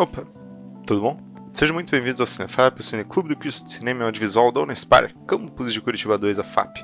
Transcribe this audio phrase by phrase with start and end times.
[0.00, 0.24] Opa,
[0.86, 1.29] tudo bom?
[1.52, 5.12] Sejam muito bem-vindos ao Cinefap, o Cineclube do curso de Cinema e Audiovisual da Unespar,
[5.26, 6.78] campus de Curitiba 2, a FAP.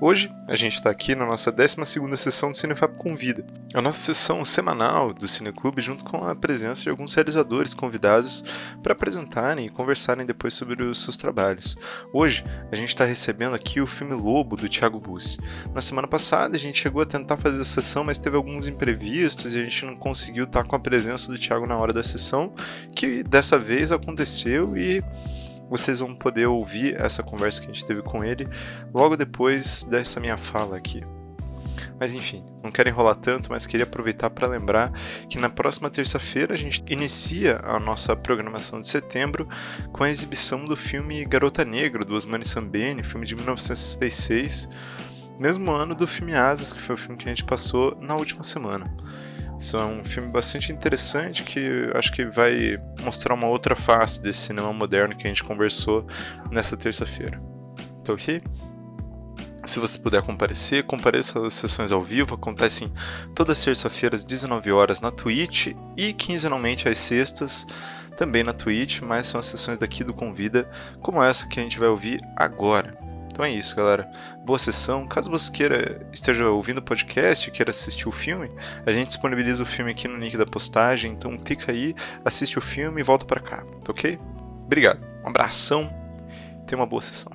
[0.00, 3.44] Hoje, a gente está aqui na nossa 12ª sessão do Cinefap Convida,
[3.74, 8.44] a nossa sessão semanal do Cineclube junto com a presença de alguns realizadores convidados
[8.82, 11.76] para apresentarem e conversarem depois sobre os seus trabalhos.
[12.12, 15.38] Hoje, a gente está recebendo aqui o filme Lobo, do Thiago Bussi.
[15.74, 19.54] Na semana passada, a gente chegou a tentar fazer a sessão, mas teve alguns imprevistos
[19.54, 22.54] e a gente não conseguiu estar com a presença do Thiago na hora da sessão,
[22.94, 25.02] que dessa vez aconteceu e
[25.68, 28.48] vocês vão poder ouvir essa conversa que a gente teve com ele
[28.92, 31.02] logo depois dessa minha fala aqui.
[31.98, 34.92] Mas enfim, não quero enrolar tanto, mas queria aproveitar para lembrar
[35.28, 39.48] que na próxima terça-feira a gente inicia a nossa programação de setembro
[39.92, 44.68] com a exibição do filme Garota Negra, do Osmani Sambeni, filme de 1966,
[45.38, 48.42] mesmo ano do filme Asas, que foi o filme que a gente passou na última
[48.42, 48.92] semana.
[49.64, 54.40] Isso é um filme bastante interessante que acho que vai mostrar uma outra face desse
[54.40, 56.06] cinema moderno que a gente conversou
[56.50, 57.40] nessa terça-feira.
[58.04, 58.42] Tá ok?
[59.64, 62.92] Se você puder comparecer, compareça às sessões ao vivo, acontecem
[63.34, 67.66] todas as terças-feiras, 19 horas na Twitch e quinzenalmente às sextas,
[68.18, 70.68] também na Twitch, mas são as sessões daqui do Convida,
[71.00, 72.98] como essa que a gente vai ouvir agora.
[73.34, 74.08] Então é isso, galera.
[74.44, 75.08] Boa sessão.
[75.08, 78.48] Caso você queira esteja ouvindo o podcast e queira assistir o filme,
[78.86, 81.10] a gente disponibiliza o filme aqui no link da postagem.
[81.10, 84.20] Então clica aí, assiste o filme e volta para cá, tá ok?
[84.64, 85.04] Obrigado.
[85.24, 85.92] Um abração.
[86.64, 87.32] Tenha uma boa sessão.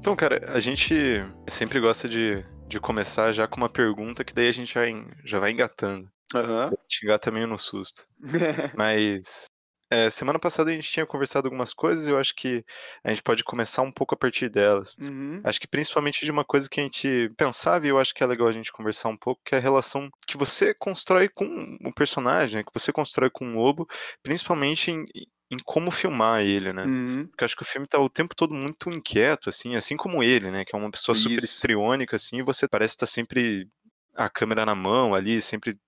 [0.00, 4.48] Então, cara, a gente sempre gosta de, de começar já com uma pergunta que daí
[4.48, 4.80] a gente já,
[5.24, 6.10] já vai engatando.
[6.34, 6.62] Uhum.
[6.62, 8.08] A gente engata meio no susto.
[8.76, 9.51] Mas
[9.92, 12.64] é, semana passada a gente tinha conversado algumas coisas e eu acho que
[13.04, 14.96] a gente pode começar um pouco a partir delas.
[14.98, 15.42] Uhum.
[15.44, 18.26] Acho que principalmente de uma coisa que a gente pensava e eu acho que é
[18.26, 21.92] legal a gente conversar um pouco, que é a relação que você constrói com o
[21.92, 23.86] personagem, né, que você constrói com o lobo,
[24.22, 25.04] principalmente em,
[25.50, 26.86] em como filmar ele, né?
[26.86, 27.26] Uhum.
[27.26, 30.50] Porque acho que o filme tá o tempo todo muito inquieto, assim, assim como ele,
[30.50, 30.64] né?
[30.64, 31.54] Que é uma pessoa super Isso.
[31.54, 33.68] histriônica, assim, e você parece estar sempre
[34.14, 35.78] a câmera na mão ali, sempre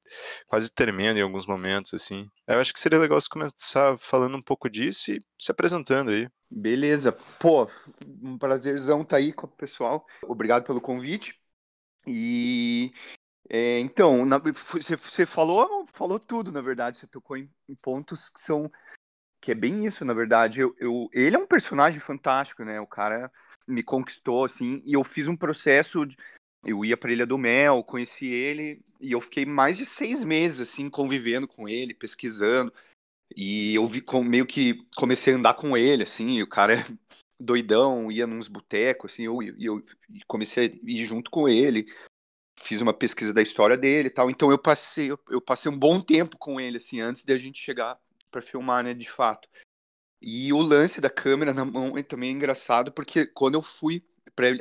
[0.47, 2.29] quase tremendo em alguns momentos, assim.
[2.47, 6.29] Eu acho que seria legal você começar falando um pouco disso e se apresentando aí.
[6.51, 7.13] Beleza.
[7.13, 7.69] Pô,
[8.23, 10.07] um prazerzão estar aí com o pessoal.
[10.23, 11.39] Obrigado pelo convite.
[12.07, 12.93] E
[13.49, 16.99] é, então, na- você, falou, falou tudo, na verdade.
[16.99, 18.71] Você tocou em, em pontos que são
[19.41, 20.61] que é bem isso, na verdade.
[20.61, 22.81] Eu, eu- ele é um personagem fantástico, né?
[22.81, 23.31] O cara
[23.69, 26.07] me conquistou assim, e eu fiz um processo.
[26.65, 30.61] Eu ia para Ilha do Mel, conheci ele e eu fiquei mais de seis meses
[30.61, 32.73] assim convivendo com ele, pesquisando.
[33.37, 36.75] E eu vi com- meio que comecei a andar com ele, assim, e o cara
[36.75, 36.77] é
[37.39, 39.85] doidão, ia nos botecos, assim, eu, eu
[40.27, 41.87] comecei a ir junto com ele,
[42.61, 45.79] fiz uma pesquisa da história dele e tal, então eu passei, eu, eu passei um
[45.79, 47.99] bom tempo com ele, assim, antes de a gente chegar
[48.31, 49.49] para filmar, né, de fato.
[50.21, 54.03] E o lance da câmera na mão é também engraçado, porque quando eu fui,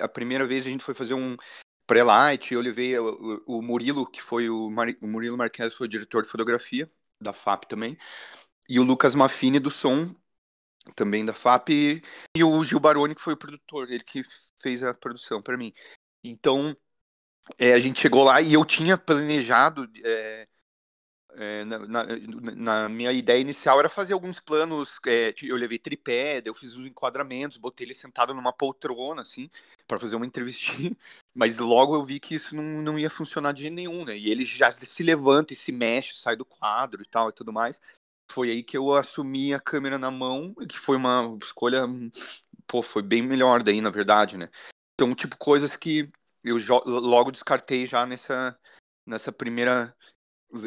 [0.02, 1.38] a primeira vez a gente foi fazer um
[1.88, 5.90] pré-light, eu levei o, o- Murilo, que foi o, Mari- o Murilo Marques, foi o
[5.90, 7.98] diretor de fotografia da FAP também,
[8.70, 10.16] e o Lucas Maffini do som,
[10.96, 12.04] também da FAP,
[12.38, 14.24] e o Gil Baroni, que foi o produtor, ele que
[14.62, 15.74] fez a produção para mim.
[16.24, 16.76] Então,
[17.58, 20.48] é, a gente chegou lá e eu tinha planejado, é,
[21.36, 22.06] é, na, na-
[22.56, 26.86] na minha ideia inicial era fazer alguns planos, é, eu levei tripé, eu fiz os
[26.86, 29.50] enquadramentos, botei ele sentado numa poltrona, assim,
[29.88, 30.96] para fazer uma entrevistinha,
[31.34, 34.18] mas logo eu vi que isso não, não ia funcionar de jeito nenhum, né?
[34.18, 37.52] E ele já se levanta e se mexe, sai do quadro e tal e tudo
[37.54, 37.82] mais.
[38.32, 41.84] Foi aí que eu assumi a câmera na mão, que foi uma escolha,
[42.68, 44.50] pô, foi bem melhor daí, na verdade, né?
[44.96, 46.10] Então, tipo, coisas que
[46.44, 48.58] eu logo descartei já nessa,
[49.06, 49.96] nessa primeira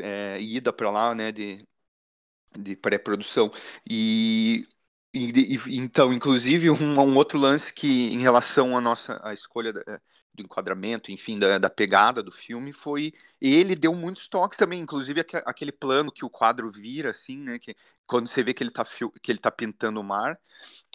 [0.02, 1.66] é, ida para lá, né, de,
[2.58, 3.50] de pré-produção.
[3.88, 4.66] E,
[5.14, 9.72] e, e- então, inclusive, um, um outro lance que, em relação à nossa à escolha
[9.72, 9.82] da-
[10.34, 15.20] do enquadramento, enfim, da, da pegada do filme, foi ele deu muitos toques também, inclusive
[15.20, 17.74] aque- aquele plano que o quadro vira, assim, né, que
[18.06, 20.38] quando você vê que ele tá, fil- que ele tá pintando o mar,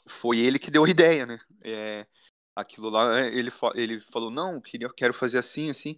[0.07, 1.39] foi ele que deu a ideia, né?
[1.63, 2.07] É,
[2.55, 5.97] aquilo lá, ele, ele falou, não, queria, quero fazer assim, assim.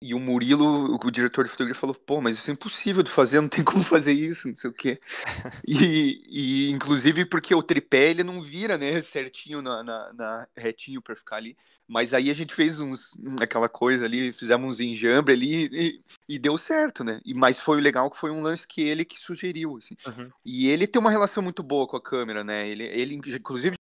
[0.00, 3.40] E o Murilo, o diretor de fotografia, falou: pô, mas isso é impossível de fazer,
[3.40, 5.00] não tem como fazer isso, não sei o quê.
[5.66, 11.02] E, e inclusive porque o tripé ele não vira, né, certinho na, na, na- retinho
[11.02, 11.56] pra ficar ali.
[11.86, 16.38] Mas aí a gente fez uns aquela coisa ali, fizemos uns enjambre ali e, e
[16.38, 17.20] deu certo, né?
[17.24, 19.96] E mas foi legal que foi um lance que ele que sugeriu, assim.
[20.06, 20.30] Uhum.
[20.44, 22.68] E ele tem uma relação muito boa com a câmera, né?
[22.68, 23.76] Ele, ele inclusive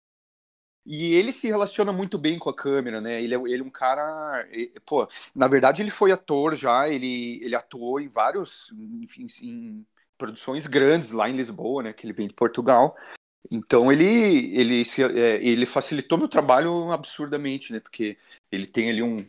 [0.87, 3.23] E ele se relaciona muito bem com a câmera, né?
[3.23, 4.47] Ele é, ele é um cara.
[4.85, 8.73] Pô, na verdade, ele foi ator já, ele, ele atuou em vários.
[9.01, 9.87] Enfim, em
[10.19, 11.93] produções grandes lá em Lisboa, né?
[11.93, 12.97] Que ele vem de Portugal.
[13.51, 14.05] Então ele,
[14.57, 17.81] ele, se, é, ele facilitou meu trabalho absurdamente, né?
[17.81, 18.19] Porque
[18.51, 19.27] ele tem ali um.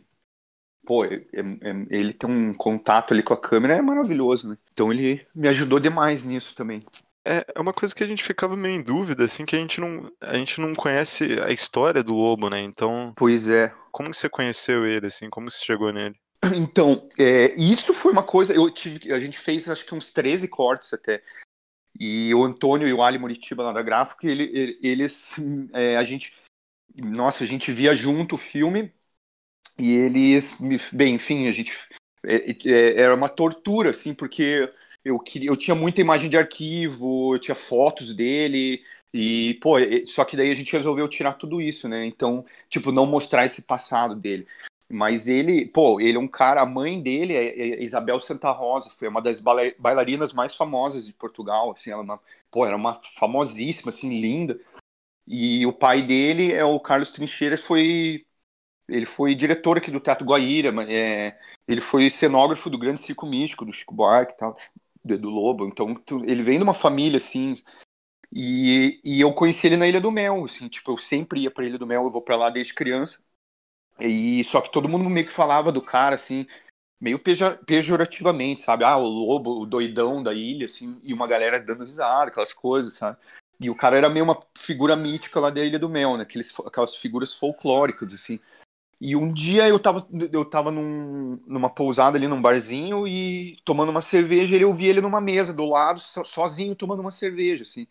[0.84, 4.58] Pô, é, é, é, ele tem um contato ali com a câmera, é maravilhoso, né?
[4.72, 6.84] Então ele me ajudou demais nisso também.
[7.26, 9.80] É, é uma coisa que a gente ficava meio em dúvida, assim, que a gente
[9.80, 12.60] não, a gente não conhece a história do Lobo, né?
[12.60, 13.12] Então.
[13.16, 13.74] Pois é.
[13.90, 15.28] Como que você conheceu ele, assim?
[15.28, 16.14] Como você chegou nele?
[16.54, 18.54] Então, é, isso foi uma coisa.
[18.54, 21.20] Eu tive, a gente fez acho que uns 13 cortes até.
[21.98, 25.34] E o Antônio e o Ali Muritiba lá da Gráfica, ele, eles.
[25.72, 26.34] É, a gente.
[26.94, 28.92] Nossa, a gente via junto o filme
[29.78, 30.58] e eles.
[30.92, 31.72] Bem, enfim, a gente.
[32.24, 34.70] É, é, era uma tortura, assim, porque
[35.06, 38.82] eu queria, eu tinha muita imagem de arquivo, eu tinha fotos dele
[39.14, 39.76] e pô,
[40.06, 42.04] só que daí a gente resolveu tirar tudo isso, né?
[42.04, 44.46] Então, tipo, não mostrar esse passado dele.
[44.88, 48.90] Mas ele, pô, ele é um cara, a mãe dele é, é Isabel Santa Rosa,
[48.90, 52.18] foi uma das bailarinas mais famosas de Portugal, assim, ela, é
[52.50, 54.58] pô, era uma famosíssima, assim, linda.
[55.26, 58.26] E o pai dele é o Carlos Trincheiras, foi
[58.88, 61.36] ele foi diretor aqui do Teatro Guaíra, é,
[61.66, 64.56] ele foi cenógrafo do Grande Circo Místico, do Chico Buarque e tal
[65.06, 65.66] do Lobo.
[65.66, 67.62] Então, ele vem de uma família, assim.
[68.32, 70.68] E, e eu conheci ele na Ilha do Mel, assim.
[70.68, 73.20] Tipo, eu sempre ia pra Ilha do Mel, eu vou pra lá desde criança.
[74.00, 76.46] E só que todo mundo meio que falava do cara, assim,
[77.00, 78.84] meio pejorativamente, sabe?
[78.84, 82.94] Ah, o lobo, o doidão da ilha, assim, e uma galera dando risada, aquelas coisas,
[82.94, 83.16] sabe?
[83.60, 86.24] E o cara era meio uma figura mítica lá da Ilha do Mel, né?
[86.24, 88.38] Aqueles, aquelas figuras folclóricas, assim.
[89.00, 93.90] E um dia eu tava, eu tava num, numa pousada ali num barzinho e tomando
[93.90, 97.86] uma cerveja, e eu vi ele numa mesa do lado, sozinho, tomando uma cerveja, assim.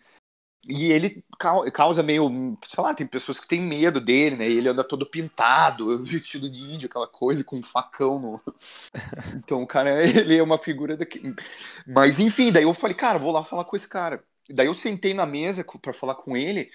[0.68, 1.24] E ele
[1.72, 4.50] causa meio, sei lá, tem pessoas que têm medo dele, né?
[4.50, 8.42] Ele anda todo pintado, vestido de índio, aquela coisa, com um facão no.
[9.36, 11.36] Então, o cara, ele é uma figura daqui.
[11.86, 14.24] Mas, enfim, daí eu falei, cara, vou lá falar com esse cara.
[14.50, 16.72] Daí eu sentei na mesa para falar com ele,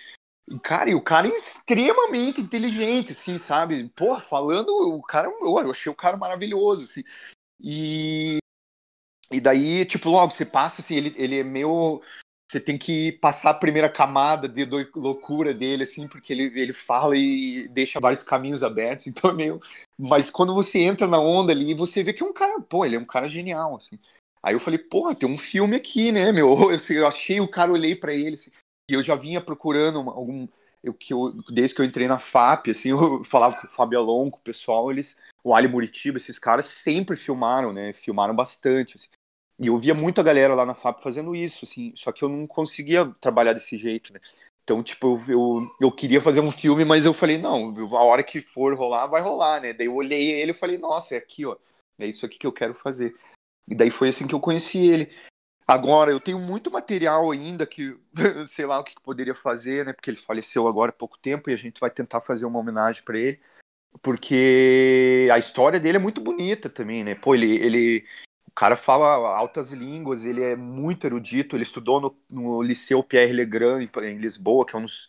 [0.62, 3.88] Cara, e o cara é extremamente inteligente, assim, sabe?
[3.94, 7.04] Pô, falando, o cara, eu achei o cara maravilhoso, assim.
[7.60, 8.38] E,
[9.30, 12.02] e daí, tipo, logo, você passa, assim, ele, ele é meio.
[12.50, 14.64] Você tem que passar a primeira camada de
[14.96, 19.60] loucura dele, assim, porque ele, ele fala e deixa vários caminhos abertos, então é meio.
[19.96, 22.96] Mas quando você entra na onda ali, você vê que é um cara, pô, ele
[22.96, 23.98] é um cara genial, assim.
[24.42, 26.56] Aí eu falei, pô, tem um filme aqui, né, meu?
[26.72, 28.50] Eu, eu achei o cara, olhei para ele, assim,
[28.90, 30.46] e eu já vinha procurando uma, algum.
[30.82, 33.98] Eu, que eu, desde que eu entrei na FAP, assim, eu falava com o Fábio
[33.98, 35.16] Alon, com o pessoal, eles.
[35.42, 37.92] O Ali Muritiba, esses caras sempre filmaram, né?
[37.92, 38.96] Filmaram bastante.
[38.96, 39.08] Assim.
[39.58, 42.46] E eu via muita galera lá na FAP fazendo isso, assim, só que eu não
[42.46, 44.20] conseguia trabalhar desse jeito, né?
[44.64, 48.40] Então, tipo, eu, eu queria fazer um filme, mas eu falei, não, a hora que
[48.40, 49.72] for rolar, vai rolar, né?
[49.72, 51.56] Daí eu olhei ele e falei, nossa, é aqui, ó.
[52.00, 53.14] É isso aqui que eu quero fazer.
[53.68, 55.10] E daí foi assim que eu conheci ele.
[55.66, 57.96] Agora, eu tenho muito material ainda que,
[58.46, 59.92] sei lá o que poderia fazer, né?
[59.92, 63.02] Porque ele faleceu agora há pouco tempo e a gente vai tentar fazer uma homenagem
[63.02, 63.40] para ele.
[64.02, 67.14] Porque a história dele é muito bonita também, né?
[67.14, 68.06] Pô, ele, ele.
[68.46, 73.32] O cara fala altas línguas, ele é muito erudito, ele estudou no, no Liceu Pierre
[73.32, 75.08] Legrand, em Lisboa, que é um dos,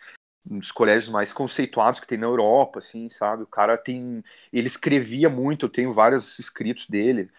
[0.49, 3.43] um dos colégios mais conceituados que tem na Europa, assim, sabe?
[3.43, 4.23] O cara tem.
[4.53, 7.31] Ele escrevia muito, eu tenho vários escritos dele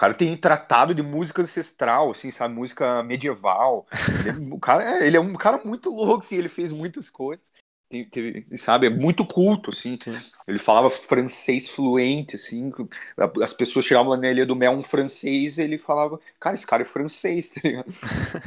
[0.00, 2.54] cara tem tratado de música ancestral, assim, sabe?
[2.54, 3.86] Música medieval.
[4.24, 7.52] Ele, o cara, é, ele é um cara muito louco, assim, ele fez muitas coisas.
[7.86, 9.98] Tem, teve, sabe, é muito culto, assim.
[10.02, 10.16] Sim.
[10.48, 12.72] Ele falava francês fluente, assim.
[13.42, 16.86] As pessoas chegavam na Ilha do Mel, um francês, ele falava, cara, esse cara é
[16.86, 17.92] francês, tá ligado?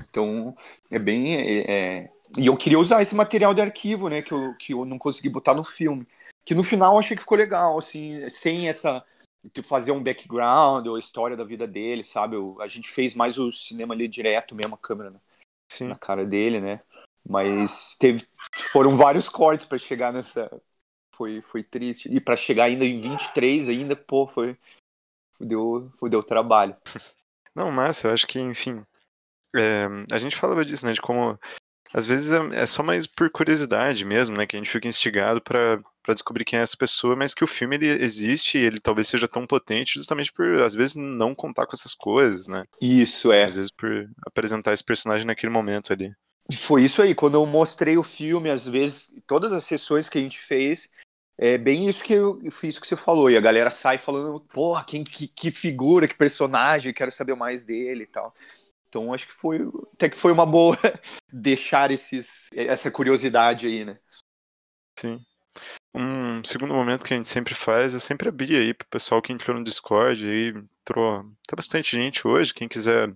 [0.09, 0.55] Então,
[0.89, 1.35] é bem.
[1.35, 2.09] É, é...
[2.35, 5.29] E eu queria usar esse material de arquivo, né, que eu, que eu não consegui
[5.29, 6.07] botar no filme.
[6.43, 9.05] Que no final eu achei que ficou legal, assim, sem essa
[9.63, 12.37] fazer um background ou a história da vida dele, sabe?
[12.59, 16.61] a gente fez mais o cinema ali direto mesmo, a câmera na, na cara dele,
[16.61, 16.81] né?
[17.27, 18.27] Mas teve,
[18.71, 20.49] foram vários cortes para chegar nessa.
[21.15, 22.09] Foi, foi triste.
[22.09, 24.57] E para chegar ainda em 23 ainda, pô, foi.
[25.39, 26.75] Deu, deu trabalho.
[27.55, 28.83] Não, massa, eu acho que, enfim.
[29.55, 30.91] É, a gente falava disso, né?
[30.91, 31.39] De como
[31.93, 34.47] às vezes é, é, só mais por curiosidade mesmo, né?
[34.47, 37.75] Que a gente fica instigado para descobrir quem é essa pessoa, mas que o filme
[37.75, 41.75] ele existe e ele talvez seja tão potente justamente por, às vezes, não contar com
[41.75, 42.65] essas coisas, né?
[42.81, 43.43] Isso, é.
[43.43, 46.11] Às vezes por apresentar esse personagem naquele momento ali.
[46.51, 50.21] Foi isso aí, quando eu mostrei o filme, às vezes, todas as sessões que a
[50.21, 50.89] gente fez,
[51.37, 53.29] é bem isso que eu fiz que você falou.
[53.29, 57.63] E a galera sai falando, porra, quem, que, que figura, que personagem, quero saber mais
[57.63, 58.33] dele e tal.
[58.93, 59.59] Então acho que foi
[59.91, 60.77] até que foi uma boa
[61.33, 63.97] deixar esses, essa curiosidade aí, né?
[64.99, 65.19] Sim.
[65.95, 69.33] Um segundo momento que a gente sempre faz é sempre abrir aí pro pessoal que
[69.33, 71.23] entrou no Discord aí, entrou.
[71.47, 72.53] Tá bastante gente hoje.
[72.53, 73.11] Quem quiser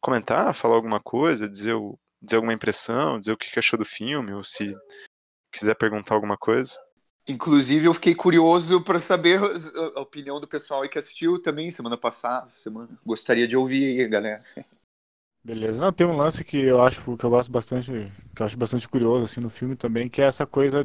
[0.00, 1.76] comentar, falar alguma coisa, dizer,
[2.22, 4.74] dizer alguma impressão, dizer o que achou do filme, ou se
[5.52, 6.74] quiser perguntar alguma coisa.
[7.26, 9.38] Inclusive, eu fiquei curioso para saber
[9.94, 12.48] a opinião do pessoal aí que assistiu também semana passada.
[12.48, 12.98] Semana.
[13.04, 14.42] Gostaria de ouvir aí, galera.
[15.48, 15.80] Beleza.
[15.80, 17.90] Não, tem um lance que eu acho que eu gosto bastante,
[18.34, 20.84] que eu acho bastante curioso assim no filme também, que é essa coisa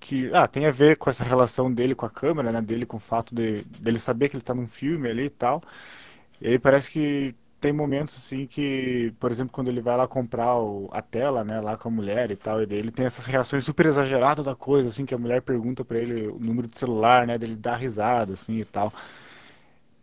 [0.00, 2.96] que ah, tem a ver com essa relação dele com a câmera, né, dele com
[2.98, 5.62] o fato de dele saber que ele está num filme ali e tal.
[6.40, 10.56] E aí parece que tem momentos assim que, por exemplo, quando ele vai lá comprar
[10.58, 13.64] o, a tela, né, lá com a mulher e tal, e ele tem essas reações
[13.64, 17.26] super exageradas da coisa, assim, que a mulher pergunta para ele o número de celular,
[17.26, 18.92] né, dele dá risada, assim, e tal.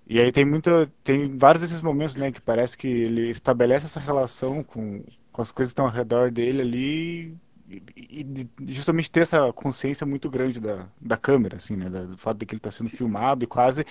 [0.06, 4.00] E aí tem muita, tem vários desses momentos, né, que parece que ele estabelece essa
[4.00, 7.38] relação com, com as coisas que estão ao redor dele ali
[7.70, 12.38] e, e justamente ter essa consciência muito grande da, da câmera, assim, né, do fato
[12.40, 13.86] de que ele está sendo filmado e quase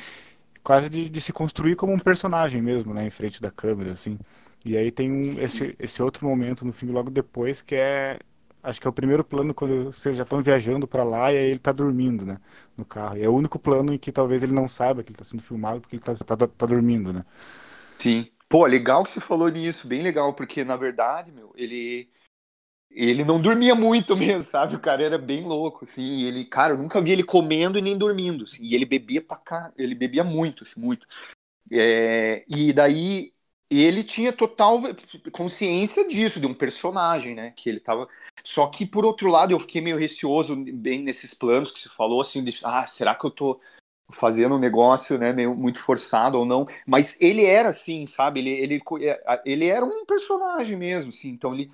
[0.63, 4.19] quase de, de, se construir como um personagem mesmo, né, em frente da câmera, assim.
[4.65, 8.19] E aí tem um, esse, esse outro momento no filme logo depois que é,
[8.63, 11.51] acho que é o primeiro plano quando vocês já estão viajando para lá e aí
[11.51, 12.39] ele tá dormindo, né,
[12.77, 13.17] no carro.
[13.17, 15.43] E é o único plano em que talvez ele não saiba que ele tá sendo
[15.43, 17.25] filmado porque ele tá, tá, tá dormindo, né.
[17.99, 18.31] Sim.
[18.49, 22.11] Pô, legal que você falou nisso, bem legal, porque na verdade, meu, ele
[22.91, 24.77] ele não dormia muito mesmo, sabe?
[24.77, 26.23] O cara era bem louco, assim.
[26.25, 28.63] ele, cara, eu nunca vi ele comendo e nem dormindo, assim.
[28.65, 31.07] E ele bebia pra cá, ele bebia muito, assim, muito.
[31.73, 33.33] É, e daí
[33.81, 34.81] ele tinha total
[35.31, 37.53] consciência disso, de um personagem, né?
[37.55, 38.09] Que ele tava.
[38.45, 42.21] Só que por outro lado, eu fiquei meio receoso bem nesses planos que você falou,
[42.21, 43.61] assim, de, ah, será que eu tô
[44.11, 46.67] fazendo um negócio, né, meio muito forçado ou não?
[46.87, 48.41] Mas ele era assim, sabe?
[48.41, 48.83] Ele, ele,
[49.45, 51.31] ele era um personagem mesmo, assim.
[51.31, 51.71] Então ele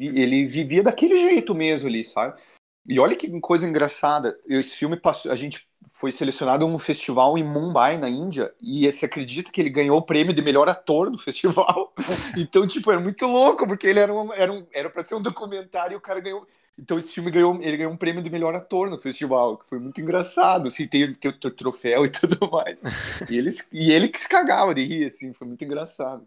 [0.00, 2.40] ele vivia daquele jeito mesmo ali, sabe?
[2.86, 4.38] E olha que coisa engraçada.
[4.46, 8.90] Esse filme passou, a gente foi selecionado a um festival em Mumbai, na Índia, e
[8.90, 11.94] você acredita que ele ganhou o prêmio de melhor ator no festival?
[12.36, 15.22] então, tipo, era muito louco, porque ele era um, era um, era para ser um
[15.22, 16.46] documentário e o cara ganhou.
[16.76, 19.78] Então esse filme ganhou, ele ganhou um prêmio de melhor ator no festival, que foi
[19.78, 22.82] muito engraçado, assim, tem, tem o troféu e tudo mais.
[23.30, 26.26] E, eles, e ele que se cagava de rir, assim, foi muito engraçado.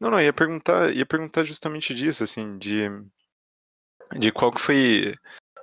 [0.00, 2.88] Não, não, ia perguntar, ia perguntar justamente disso, assim, de,
[4.16, 5.14] de qual que foi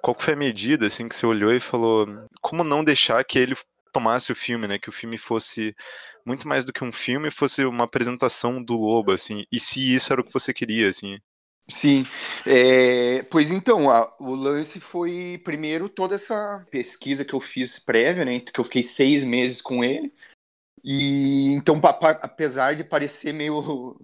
[0.05, 2.05] qual foi a medida assim que você olhou e falou
[2.39, 3.55] como não deixar que ele
[3.91, 4.77] tomasse o filme, né?
[4.77, 5.75] Que o filme fosse
[6.23, 9.45] muito mais do que um filme, fosse uma apresentação do lobo, assim.
[9.51, 11.17] E se isso era o que você queria, assim?
[11.67, 12.05] Sim,
[12.45, 18.23] é, pois então, a, o lance foi primeiro toda essa pesquisa que eu fiz prévia,
[18.23, 18.41] né?
[18.41, 20.13] Que eu fiquei seis meses com ele.
[20.83, 21.81] E então,
[22.21, 23.99] apesar de parecer meio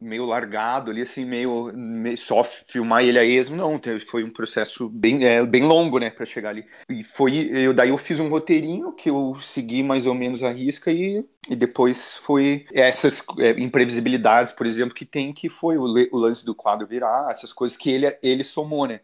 [0.00, 4.88] meio largado ali, assim, meio, meio só filmar ele a esmo, não, foi um processo
[4.88, 6.64] bem, é, bem longo, né, para chegar ali.
[6.88, 10.50] E foi, eu, daí eu fiz um roteirinho que eu segui mais ou menos a
[10.50, 15.82] risca e, e depois foi essas é, imprevisibilidades, por exemplo, que tem, que foi o,
[15.82, 19.00] o, lance do quadro virar, essas coisas que ele, ele somou, né.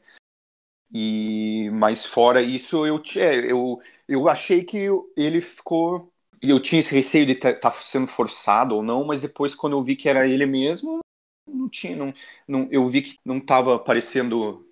[0.92, 6.13] E, mas fora isso, eu, é, eu, eu achei que ele ficou
[6.50, 9.74] eu tinha esse receio de estar tá, tá sendo forçado ou não, mas depois quando
[9.74, 11.00] eu vi que era ele mesmo,
[11.46, 12.12] não tinha, não,
[12.46, 14.66] não eu vi que não estava parecendo,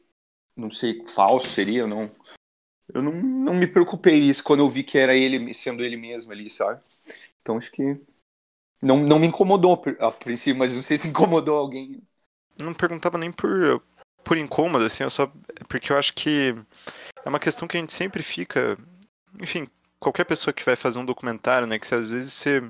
[0.57, 2.11] não sei, falso seria, não.
[2.93, 6.33] Eu não, não me preocupei isso quando eu vi que era ele sendo ele mesmo
[6.33, 6.81] ali, sabe?
[7.41, 8.00] Então acho que
[8.83, 12.02] não, não me incomodou a princípio, mas não sei se incomodou alguém.
[12.59, 13.81] Não perguntava nem por,
[14.25, 15.33] por incômodo, assim, eu só.
[15.69, 16.55] Porque eu acho que
[17.25, 18.76] é uma questão que a gente sempre fica.
[19.41, 19.69] Enfim,
[20.02, 21.78] qualquer pessoa que vai fazer um documentário, né?
[21.78, 22.61] Que às vezes você,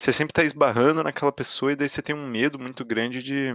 [0.00, 3.50] você sempre tá esbarrando naquela pessoa e daí você tem um medo muito grande de,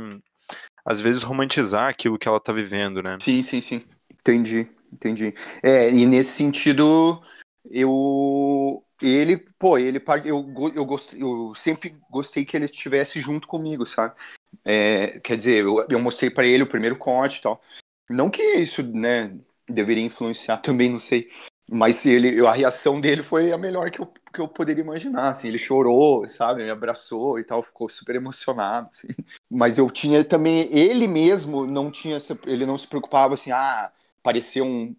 [0.84, 3.18] às vezes, romantizar aquilo que ela tá vivendo, né?
[3.22, 3.84] Sim, sim, sim.
[4.12, 5.34] Entendi, entendi.
[5.62, 7.22] É, e nesse sentido,
[7.70, 8.84] eu.
[9.02, 10.02] Ele, pô, ele.
[10.24, 14.16] Eu, eu, gostei, eu sempre gostei que ele estivesse junto comigo, sabe?
[14.64, 17.62] É, quer dizer, eu, eu mostrei para ele o primeiro corte e tal.
[18.10, 19.36] Não que isso, né,
[19.68, 21.30] deveria influenciar também, não sei.
[21.70, 25.48] Mas ele, a reação dele foi a melhor que eu, que eu poderia imaginar, assim,
[25.48, 29.08] ele chorou, sabe, me abraçou e tal, ficou super emocionado, assim.
[29.50, 33.92] Mas eu tinha também, ele mesmo não tinha, ele não se preocupava, assim, ah,
[34.22, 34.96] parecia um,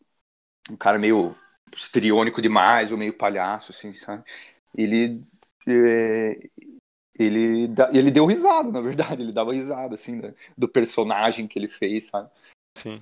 [0.70, 1.36] um cara meio
[1.76, 4.24] estriônico demais, ou meio palhaço, assim, sabe.
[4.76, 5.22] Ele,
[5.68, 6.38] é,
[7.18, 10.20] ele, ele deu risada, na verdade, ele dava risada, assim,
[10.56, 12.30] do personagem que ele fez, sabe.
[12.76, 13.00] Sim.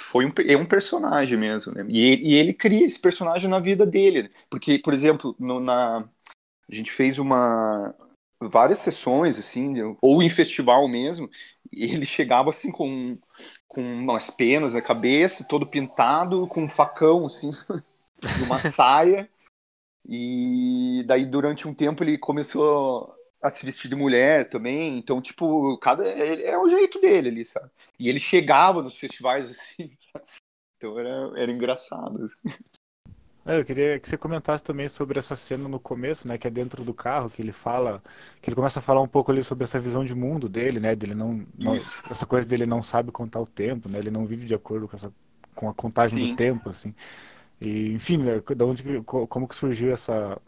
[0.00, 1.86] Foi um, é um personagem mesmo, né?
[1.88, 4.24] E, e ele cria esse personagem na vida dele.
[4.24, 4.30] Né?
[4.50, 7.94] Porque, por exemplo, no, na, a gente fez uma
[8.42, 11.30] várias sessões, assim, ou em festival mesmo,
[11.70, 13.18] E ele chegava assim com,
[13.68, 17.50] com umas penas na cabeça, todo pintado, com um facão, assim,
[18.44, 19.30] uma saia.
[20.08, 24.98] E daí, durante um tempo, ele começou a se vestir de mulher também.
[24.98, 27.70] Então, tipo, cada é, é o jeito dele ali, sabe?
[27.98, 30.24] E ele chegava nos festivais assim, sabe?
[30.76, 32.22] Então era, era engraçado.
[32.22, 32.56] Assim.
[33.46, 36.50] É, eu queria que você comentasse também sobre essa cena no começo, né, que é
[36.50, 38.02] dentro do carro, que ele fala,
[38.40, 40.94] que ele começa a falar um pouco ali sobre essa visão de mundo dele, né,
[40.94, 41.80] dele não, não
[42.10, 44.96] essa coisa dele não sabe contar o tempo, né, ele não vive de acordo com
[44.96, 45.12] essa
[45.54, 46.30] com a contagem Sim.
[46.30, 46.94] do tempo, assim.
[47.60, 50.40] E, enfim, né, da onde como que surgiu essa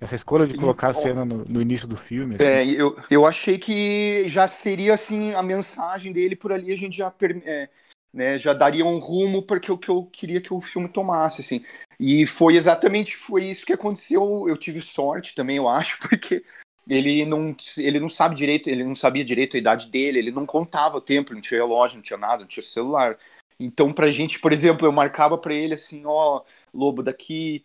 [0.00, 2.36] essa escolha de colocar a cena no, no início do filme?
[2.36, 2.44] Assim.
[2.44, 6.96] É, eu, eu achei que já seria assim a mensagem dele por ali a gente
[6.96, 7.12] já
[7.44, 7.68] é,
[8.12, 11.40] né, já daria um rumo para que o que eu queria que o filme tomasse,
[11.40, 11.64] assim.
[11.98, 14.48] E foi exatamente foi isso que aconteceu.
[14.48, 16.42] Eu tive sorte também, eu acho, porque
[16.88, 20.46] ele não, ele não sabe direito, ele não sabia direito a idade dele, ele não
[20.46, 23.18] contava o tempo, não tinha relógio, não tinha nada, não tinha celular.
[23.58, 26.42] Então, pra gente, por exemplo, eu marcava para ele assim, ó,
[26.72, 27.64] Lobo, daqui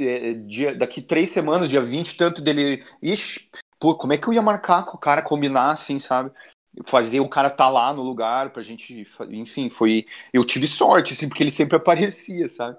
[0.00, 2.84] é, dia, daqui três semanas, dia 20, tanto dele.
[3.02, 6.30] Ixi, pô, como é que eu ia marcar com o cara, combinar assim, sabe?
[6.84, 11.12] fazer o cara estar tá lá no lugar pra gente, enfim, foi, eu tive sorte,
[11.12, 12.78] assim, porque ele sempre aparecia, sabe?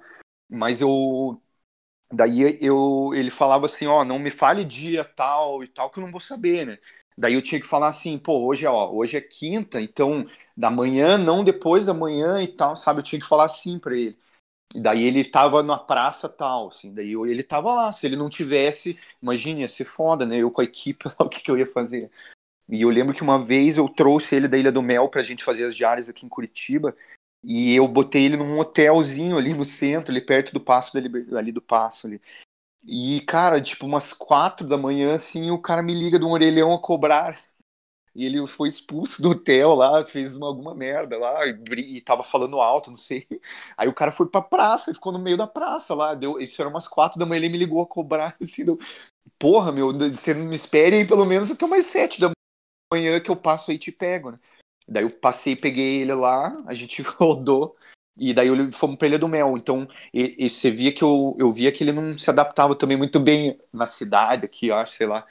[0.49, 1.41] Mas eu,
[2.13, 6.03] daí eu, ele falava assim, ó, não me fale dia tal e tal, que eu
[6.03, 6.77] não vou saber, né?
[7.17, 10.25] Daí eu tinha que falar assim, pô, hoje é, ó, hoje é quinta, então
[10.55, 12.99] da manhã, não depois da manhã e tal, sabe?
[12.99, 14.17] Eu tinha que falar assim para ele.
[14.73, 17.91] E daí ele tava na praça tal, assim, daí eu, ele tava lá.
[17.91, 20.37] Se ele não tivesse, imagine, ia ser foda, né?
[20.37, 22.09] Eu com a equipe lá, o que, que eu ia fazer?
[22.69, 25.43] E eu lembro que uma vez eu trouxe ele da Ilha do Mel pra gente
[25.43, 26.95] fazer as diárias aqui em Curitiba.
[27.43, 31.51] E eu botei ele num hotelzinho ali no centro, ali perto do Passo da ali
[31.51, 32.21] do Passo ali.
[32.83, 36.73] E, cara, tipo, umas quatro da manhã, assim, o cara me liga de um orelhão
[36.73, 37.35] a cobrar.
[38.13, 42.23] E ele foi expulso do hotel lá, fez uma, alguma merda lá, e, e tava
[42.23, 43.25] falando alto, não sei.
[43.77, 46.13] Aí o cara foi pra praça, ficou no meio da praça lá.
[46.13, 48.77] Deu, isso era umas quatro da manhã, ele me ligou a cobrar, assim, deu,
[49.39, 52.31] porra, meu, você não me espere aí pelo menos até umas sete da
[52.91, 54.39] manhã que eu passo aí e te pego, né?
[54.87, 57.75] Daí eu passei, peguei ele lá, a gente rodou,
[58.17, 59.57] e daí eu fomos pra Ilha do Mel.
[59.57, 62.97] Então, e, e você via que eu, eu via que ele não se adaptava também
[62.97, 65.25] muito bem na cidade aqui, acho, sei lá.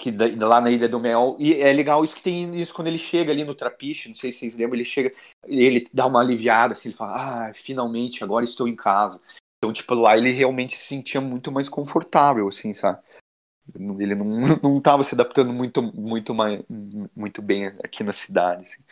[0.00, 1.36] Que da, lá na Ilha do Mel.
[1.38, 4.32] E é legal isso que tem isso quando ele chega ali no Trapiche, não sei
[4.32, 5.12] se vocês lembram, ele chega,
[5.44, 9.20] ele dá uma aliviada, assim, ele fala, ah, finalmente, agora estou em casa.
[9.58, 12.98] Então, tipo, lá ele realmente se sentia muito mais confortável, assim, sabe?
[13.74, 14.24] Ele não,
[14.62, 16.62] não estava se adaptando muito, muito, mais,
[17.14, 18.62] muito bem aqui na cidade.
[18.62, 18.82] Assim.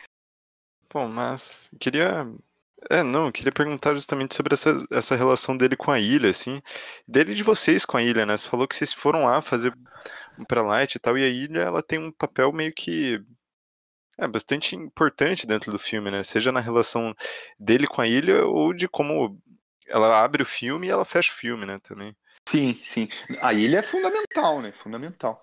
[0.92, 2.27] Bom, mas queria.
[2.90, 6.62] É, não, queria perguntar justamente sobre essa, essa relação dele com a ilha, assim.
[7.07, 8.37] Dele e de vocês com a ilha, né?
[8.37, 9.75] Você falou que vocês foram lá fazer
[10.38, 13.20] um prelite e tal, e a ilha, ela tem um papel meio que.
[14.16, 16.24] É bastante importante dentro do filme, né?
[16.24, 17.14] Seja na relação
[17.59, 19.40] dele com a ilha ou de como
[19.87, 21.79] ela abre o filme e ela fecha o filme, né?
[21.79, 22.16] Também.
[22.48, 23.09] Sim, sim.
[23.40, 24.72] A ilha é fundamental, né?
[24.72, 25.40] Fundamental.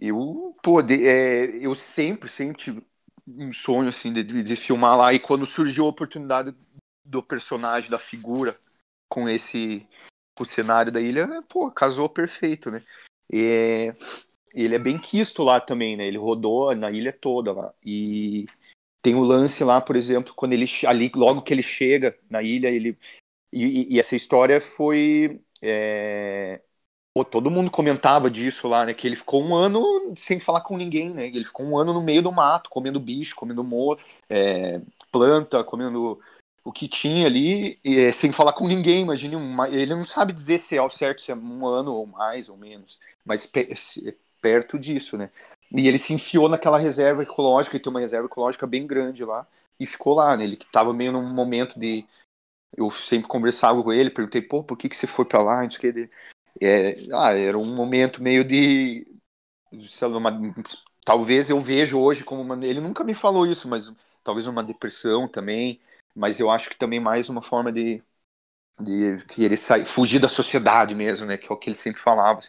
[0.00, 2.84] Eu, pô, de, é, eu sempre, sempre
[3.26, 5.14] um sonho, assim, de, de, filmar lá.
[5.14, 6.54] E quando surgiu a oportunidade
[7.06, 8.54] do personagem, da figura,
[9.08, 9.86] com esse
[10.34, 12.82] com o cenário da ilha, pô, casou perfeito, né?
[13.32, 13.92] E,
[14.54, 16.06] ele é bem quisto lá também, né?
[16.06, 17.74] Ele rodou na ilha toda lá.
[17.84, 18.46] E
[19.02, 22.68] tem o lance lá, por exemplo, quando ele ali logo que ele chega na ilha,
[22.68, 22.98] ele
[23.52, 26.60] e, e essa história foi é...
[27.14, 28.94] Pô, todo mundo comentava disso lá, né?
[28.94, 31.26] Que ele ficou um ano sem falar com ninguém, né?
[31.26, 33.96] Ele ficou um ano no meio do mato, comendo bicho, comendo mo
[34.30, 36.18] é, planta, comendo
[36.64, 39.02] o que tinha ali, e, sem falar com ninguém.
[39.02, 39.68] Imagine, uma...
[39.68, 42.56] ele não sabe dizer se é ao certo se é um ano ou mais ou
[42.56, 43.68] menos, mas pe
[44.40, 45.30] perto disso, né?
[45.70, 49.46] E ele se enfiou naquela reserva ecológica, e tem uma reserva ecológica bem grande lá,
[49.78, 50.44] e ficou lá, né?
[50.44, 52.04] Ele que estava meio num momento de
[52.76, 55.62] eu sempre conversava com ele, perguntei, pô, por que, que você foi para lá?
[55.62, 56.10] Não sei o que.
[56.60, 59.06] É, ah, era um momento meio de.
[60.02, 60.32] Uma,
[61.04, 62.54] talvez eu vejo hoje como uma.
[62.66, 63.92] Ele nunca me falou isso, mas
[64.24, 65.80] talvez uma depressão também.
[66.14, 68.02] Mas eu acho que também mais uma forma de,
[68.80, 71.36] de querer sair, fugir da sociedade mesmo, né?
[71.36, 72.40] Que é o que ele sempre falava,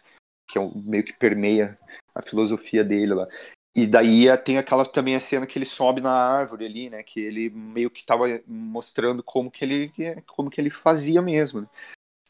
[0.48, 1.78] que é o, meio que permeia
[2.14, 3.26] a filosofia dele lá.
[3.74, 7.02] E daí é, tem aquela também a cena que ele sobe na árvore ali, né?
[7.02, 9.90] Que ele meio que estava mostrando como que ele
[10.26, 11.62] como que ele fazia mesmo.
[11.62, 11.68] Né?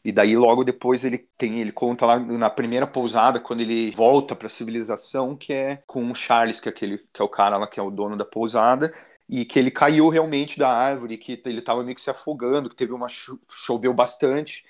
[0.05, 4.35] E daí logo depois ele tem ele conta lá na primeira pousada quando ele volta
[4.35, 7.57] para a civilização que é com o Charles que é aquele que é o cara
[7.57, 8.93] lá que é o dono da pousada
[9.27, 12.75] e que ele caiu realmente da árvore, que ele estava meio que se afogando, que
[12.75, 14.65] teve uma cho choveu bastante.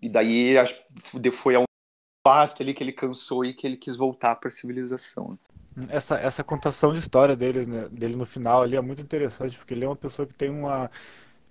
[0.00, 0.54] E daí
[1.32, 1.64] foi a um
[2.26, 5.38] basta ali que ele cansou e que ele quis voltar para a civilização.
[5.88, 9.74] Essa, essa contação de história deles, né, dele no final ali é muito interessante, porque
[9.74, 10.90] ele é uma pessoa que tem uma.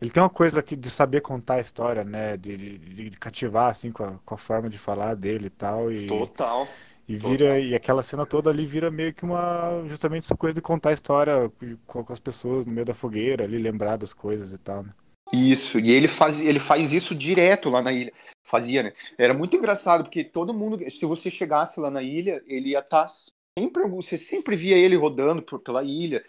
[0.02, 2.36] Ele tem uma coisa aqui de saber contar a história, né?
[2.36, 5.92] De, de, de cativar, assim, com a, com a, forma de falar dele e tal.
[5.92, 6.68] E, Total.
[7.08, 7.60] E vira.
[7.60, 9.84] E aquela cena toda ali vira meio que uma.
[9.88, 11.52] Justamente essa coisa de contar a história
[11.86, 14.92] com, com as pessoas no meio da fogueira, ali, lembrar das coisas e tal, né?
[15.34, 18.14] Isso, e ele faz, ele faz isso direto lá na ilha.
[18.44, 18.94] Fazia, né?
[19.18, 23.08] Era muito engraçado, porque todo mundo, se você chegasse lá na ilha, ele ia estar
[23.08, 23.14] tá
[23.58, 26.24] sempre, você sempre via ele rodando por, pela ilha,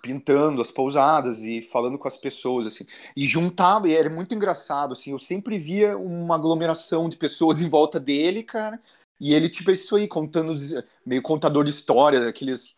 [0.00, 2.86] pintando as pousadas e falando com as pessoas, assim.
[3.16, 7.68] E juntava, e era muito engraçado, assim, eu sempre via uma aglomeração de pessoas em
[7.68, 8.80] volta dele, cara,
[9.20, 10.54] e ele, tipo, é isso aí, contando,
[11.04, 12.76] meio contador de história, aqueles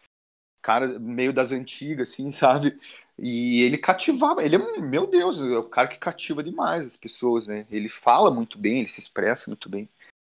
[0.67, 2.77] cara meio das antigas, assim, sabe?
[3.19, 7.47] E ele cativava, ele é, meu Deus, é o cara que cativa demais as pessoas,
[7.47, 7.67] né?
[7.71, 9.89] Ele fala muito bem, ele se expressa muito bem.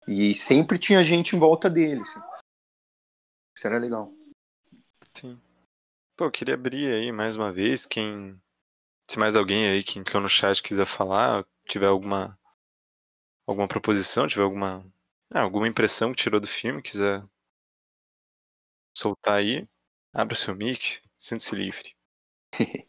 [0.07, 2.21] E sempre tinha gente em volta dele, assim.
[3.57, 4.13] Isso era legal.
[5.17, 5.39] Sim.
[6.17, 8.41] Pô, eu queria abrir aí mais uma vez, quem...
[9.11, 12.39] Se mais alguém aí que entrou no chat quiser falar, tiver alguma
[13.45, 14.87] alguma proposição, tiver alguma
[15.33, 17.23] ah, alguma impressão que tirou do filme, quiser
[18.97, 19.69] soltar aí,
[20.13, 21.95] abra o seu mic, sinta-se livre.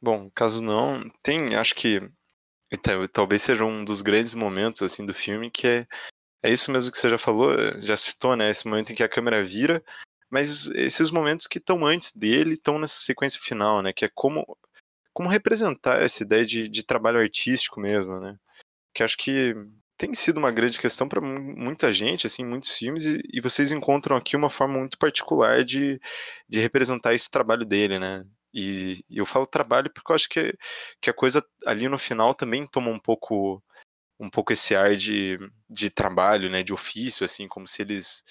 [0.00, 2.00] Bom, caso não, tem, acho que
[3.12, 5.86] talvez seja um dos grandes momentos assim do filme que é
[6.42, 9.08] é isso mesmo que você já falou, já citou, né, esse momento em que a
[9.08, 9.84] câmera vira,
[10.30, 14.46] mas esses momentos que estão antes dele estão nessa sequência final, né, que é como
[15.12, 18.36] como representar essa ideia de, de trabalho artístico mesmo, né?
[18.94, 19.54] Que acho que
[19.96, 24.16] tem sido uma grande questão para muita gente, assim, muitos filmes, e, e, vocês encontram
[24.16, 26.00] aqui uma forma muito particular de,
[26.48, 28.24] de representar esse trabalho dele, né?
[28.52, 30.58] E, e, eu falo trabalho porque eu acho que,
[31.00, 33.62] que a coisa ali no final também toma um pouco
[34.20, 38.22] um pouco esse ar de, de trabalho, né, de ofício, assim, como se eles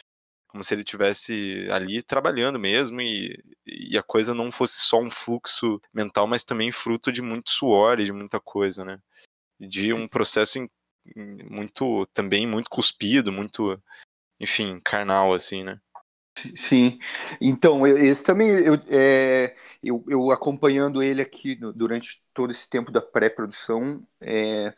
[0.52, 5.10] como se ele tivesse ali trabalhando mesmo e, e a coisa não fosse só um
[5.10, 9.00] fluxo mental, mas também fruto de muito suor e de muita coisa, né?
[9.58, 10.60] De um processo
[11.50, 13.82] muito também muito cuspido, muito,
[14.40, 15.80] enfim, carnal assim, né?
[16.56, 17.00] Sim,
[17.40, 22.92] então esse também eu, é, eu, eu, acompanhando ele aqui no, durante todo esse tempo
[22.92, 24.74] da pré-produção, é,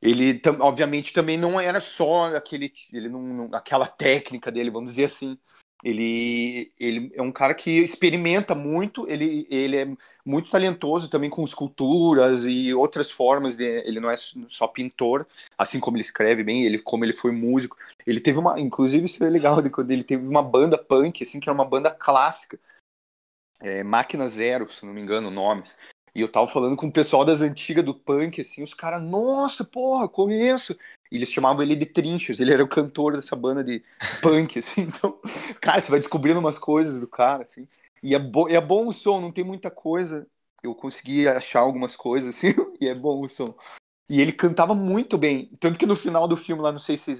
[0.00, 5.04] ele obviamente também não era só aquele, ele não, não, aquela técnica dele, vamos dizer
[5.04, 5.38] assim,
[5.84, 9.86] ele, ele é um cara que experimenta muito, ele, ele é
[10.24, 15.78] muito talentoso também com esculturas e outras formas, de, ele não é só pintor, assim
[15.78, 17.76] como ele escreve bem, ele como ele foi músico.
[18.04, 21.48] Ele teve uma, inclusive isso é legal, quando ele teve uma banda punk, assim, que
[21.48, 22.58] era uma banda clássica,
[23.60, 25.62] é, Máquina Zero, se não me engano o nome.
[26.14, 29.64] E eu tava falando com o pessoal das antigas do punk, assim, os caras, nossa,
[29.64, 30.76] porra, conheço.
[31.10, 33.82] E eles chamavam ele de Trinchas, ele era o cantor dessa banda de
[34.20, 34.82] punk, assim.
[34.82, 35.18] Então,
[35.60, 37.66] cara, você vai descobrindo umas coisas do cara, assim.
[38.02, 40.26] E é, bo é bom o som, não tem muita coisa.
[40.62, 43.54] Eu consegui achar algumas coisas, assim, e é bom o som.
[44.08, 45.50] E ele cantava muito bem.
[45.60, 47.12] Tanto que no final do filme, lá, não sei se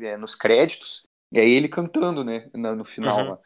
[0.00, 2.50] é, nos créditos, é ele cantando, né?
[2.52, 3.30] No final uhum.
[3.30, 3.38] lá.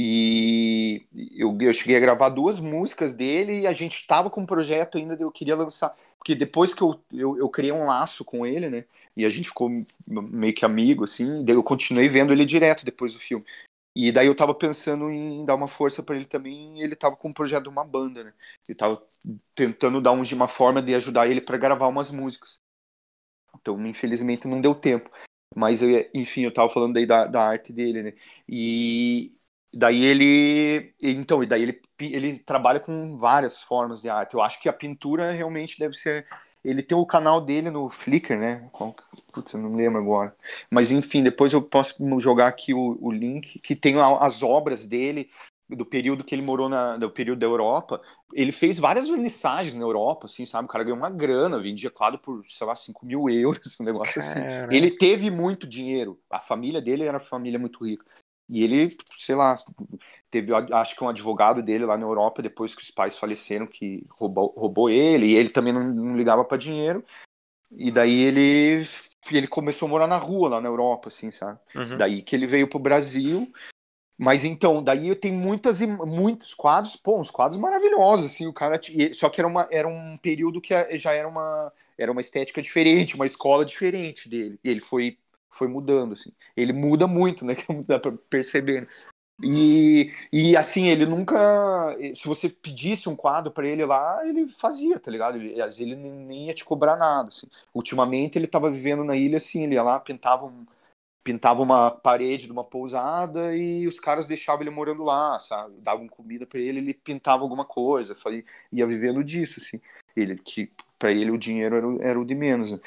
[0.00, 4.46] E eu, eu cheguei a gravar duas músicas dele e a gente estava com um
[4.46, 5.92] projeto ainda, eu queria lançar.
[6.16, 8.84] Porque depois que eu, eu, eu, criei um laço com ele, né?
[9.16, 9.68] E a gente ficou
[10.06, 11.44] meio que amigo, assim.
[11.44, 13.44] Daí eu continuei vendo ele direto depois do filme.
[13.92, 16.78] E daí eu tava pensando em dar uma força para ele também.
[16.78, 18.32] E ele tava com um projeto de uma banda, né?
[18.68, 19.02] Ele tava
[19.56, 22.60] tentando dar um, uma forma de ajudar ele para gravar umas músicas.
[23.60, 25.10] Então, infelizmente, não deu tempo.
[25.56, 25.80] Mas,
[26.14, 28.12] enfim, eu tava falando daí da, da arte dele, né?
[28.48, 29.32] E,
[29.72, 34.34] Daí ele, então, e daí ele, ele trabalha com várias formas de arte.
[34.34, 36.26] Eu acho que a pintura realmente deve ser.
[36.64, 38.68] Ele tem o canal dele no Flickr, né?
[39.32, 40.34] Putz, eu não lembro agora.
[40.70, 45.28] Mas enfim, depois eu posso jogar aqui o, o link, que tem as obras dele
[45.76, 48.00] do período que ele morou na, do período da Europa,
[48.32, 50.64] ele fez várias vernissagens na Europa, assim, sabe?
[50.66, 54.20] O cara ganhou uma grana, vendia quadro por, sei lá, 5 mil euros, um negócio
[54.20, 54.40] assim.
[54.70, 58.04] Ele teve muito dinheiro, a família dele era uma família muito rica.
[58.48, 59.58] E ele, sei lá,
[60.30, 64.06] teve, acho que um advogado dele lá na Europa, depois que os pais faleceram, que
[64.10, 67.04] roubou, roubou ele, e ele também não, não ligava para dinheiro.
[67.70, 68.88] E daí ele,
[69.30, 71.58] ele começou a morar na rua lá na Europa, assim, sabe?
[71.74, 71.96] Uhum.
[71.96, 73.50] Daí que ele veio pro Brasil.
[74.18, 78.80] Mas então, daí tem muitas muitos quadros, pô, uns quadros maravilhosos, assim, o cara.
[79.12, 83.14] Só que era, uma, era um período que já era uma, era uma estética diferente,
[83.14, 84.58] uma escola diferente dele.
[84.64, 85.18] E ele foi
[85.50, 86.32] foi mudando, assim.
[86.56, 87.54] Ele muda muito, né?
[87.56, 88.88] Que dá pra perceber.
[89.42, 91.96] E, e assim, ele nunca.
[92.14, 95.36] Se você pedisse um quadro para ele lá, ele fazia, tá ligado?
[95.36, 97.28] Ele, ele nem ia te cobrar nada.
[97.28, 97.46] Assim.
[97.72, 100.66] Ultimamente ele tava vivendo na ilha assim, ele ia lá, pintava, um,
[101.22, 105.80] pintava uma parede de uma pousada e os caras deixavam ele morando lá, sabe?
[105.82, 109.80] Davam comida para ele, ele pintava alguma coisa, foi, ia vivendo disso, assim.
[110.20, 112.72] Ele, que para ele o dinheiro era, era o de menos.
[112.72, 112.80] Né?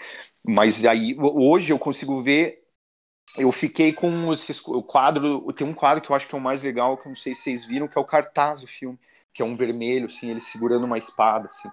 [0.48, 2.62] Mas aí, hoje eu consigo ver
[3.38, 5.52] eu fiquei com esses, o quadro.
[5.54, 7.34] Tem um quadro que eu acho que é o mais legal, que eu não sei
[7.34, 9.00] se vocês viram, que é o cartaz do filme,
[9.34, 11.70] que é um vermelho, assim, ele segurando uma espada, assim.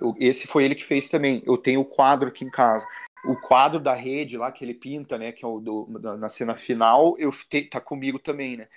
[0.00, 1.42] Eu, esse foi ele que fez também.
[1.44, 2.86] Eu tenho o quadro aqui em casa.
[3.24, 5.86] O quadro da rede lá que ele pinta, né, que é o do,
[6.18, 8.68] na cena final, eu te, tá comigo também, né?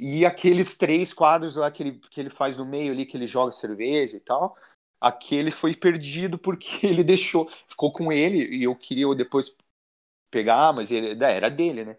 [0.00, 3.28] E aqueles três quadros lá que ele, que ele faz no meio ali, que ele
[3.28, 4.56] joga cerveja e tal,
[5.00, 9.56] aquele foi perdido porque ele deixou, ficou com ele e eu queria depois
[10.30, 11.96] pegar, mas ele é, era dele, né?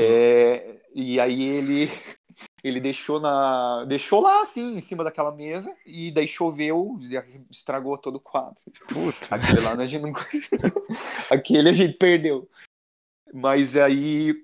[0.00, 1.88] É, e aí ele
[2.64, 7.16] ele deixou na deixou lá assim em cima daquela mesa e daí choveu e
[7.50, 8.56] estragou todo o quadro.
[8.88, 9.34] Puta.
[9.34, 10.12] Aquele lá a gente não
[11.30, 12.48] aquele a gente perdeu.
[13.32, 14.34] Mas aí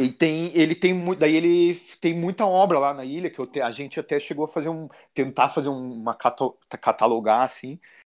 [0.00, 3.70] ele tem ele tem daí ele tem muita obra lá na ilha que eu, a
[3.70, 7.78] gente até chegou a fazer um tentar fazer uma catalogar assim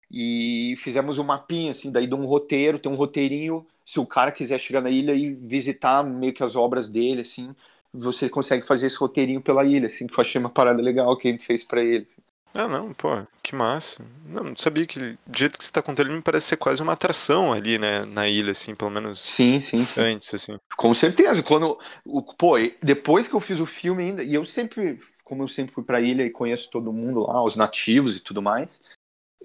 [0.10, 4.32] e fizemos um mapinha assim daí de um roteiro tem um roteirinho se o cara
[4.32, 7.54] quiser chegar na ilha e visitar meio que as obras dele, assim,
[7.94, 11.32] você consegue fazer esse roteirinho pela ilha, assim, que achei uma parada legal que a
[11.32, 12.06] gente fez para ele.
[12.06, 12.22] Assim.
[12.54, 13.10] Ah, não, pô,
[13.42, 14.04] que massa.
[14.26, 16.82] Não, não sabia que, do jeito que você tá contando, ele me parece ser quase
[16.82, 19.22] uma atração ali, né, na ilha, assim, pelo menos.
[19.22, 20.02] Sim, sim, sim.
[20.02, 20.58] Antes, assim.
[20.76, 21.42] Com certeza.
[21.42, 25.48] Quando, o, pô, depois que eu fiz o filme ainda, e eu sempre, como eu
[25.48, 28.82] sempre fui pra ilha e conheço todo mundo lá, os nativos e tudo mais,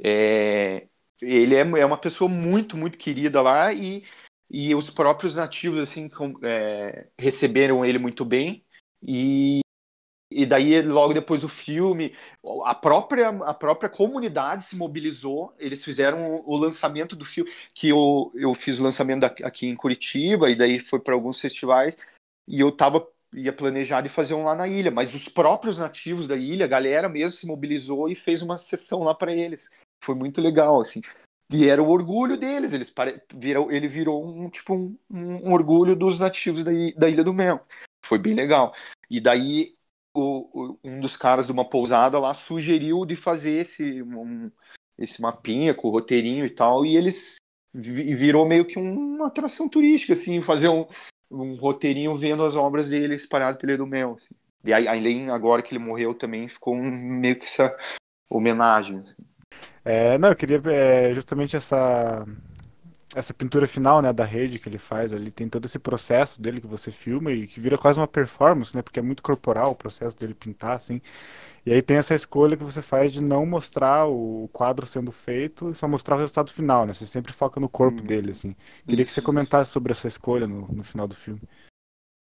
[0.02, 0.86] é,
[1.22, 4.02] ele é, é uma pessoa muito, muito querida lá e
[4.48, 6.08] e os próprios nativos assim
[6.44, 8.64] é, receberam ele muito bem
[9.02, 9.60] e
[10.36, 12.14] e daí logo depois do filme
[12.66, 18.30] a própria a própria comunidade se mobilizou eles fizeram o, lançamento do filme que eu,
[18.34, 21.96] eu fiz o lançamento aqui em Curitiba e daí foi para alguns festivais
[22.46, 26.26] e eu tava ia planejar de fazer um lá na ilha mas os próprios nativos
[26.26, 29.70] da ilha a galera mesmo se mobilizou e fez uma sessão lá para eles
[30.04, 31.00] foi muito legal assim
[31.52, 33.22] e era o orgulho deles, eles pare...
[33.32, 37.64] viram, ele virou um tipo um, um, orgulho dos nativos da, da Ilha do Mel.
[38.04, 38.74] Foi bem legal.
[39.08, 39.72] E daí
[40.20, 44.50] o, um dos caras de uma pousada lá sugeriu de fazer esse, um,
[44.98, 47.36] esse mapinha com o roteirinho e tal, e eles
[47.74, 50.86] virou meio que uma atração turística, assim, fazer um,
[51.30, 54.16] um roteirinho vendo as obras dele espalhadas pela do Mel.
[54.16, 54.34] Assim.
[54.64, 57.76] E aí, além, agora que ele morreu também, ficou um, meio que essa
[58.30, 58.98] homenagem.
[58.98, 59.14] Assim.
[59.84, 62.26] É, não, eu queria é, justamente essa
[63.14, 66.60] essa pintura final, né, da rede que ele faz ali, tem todo esse processo dele
[66.60, 69.76] que você filma e que vira quase uma performance, né, porque é muito corporal o
[69.76, 71.00] processo dele pintar, assim.
[71.64, 75.74] E aí tem essa escolha que você faz de não mostrar o quadro sendo feito
[75.74, 76.92] só mostrar o resultado final, né?
[76.92, 78.54] Você sempre foca no corpo hum, dele, assim.
[78.86, 79.10] Queria isso.
[79.10, 81.42] que você comentasse sobre essa escolha no, no final do filme.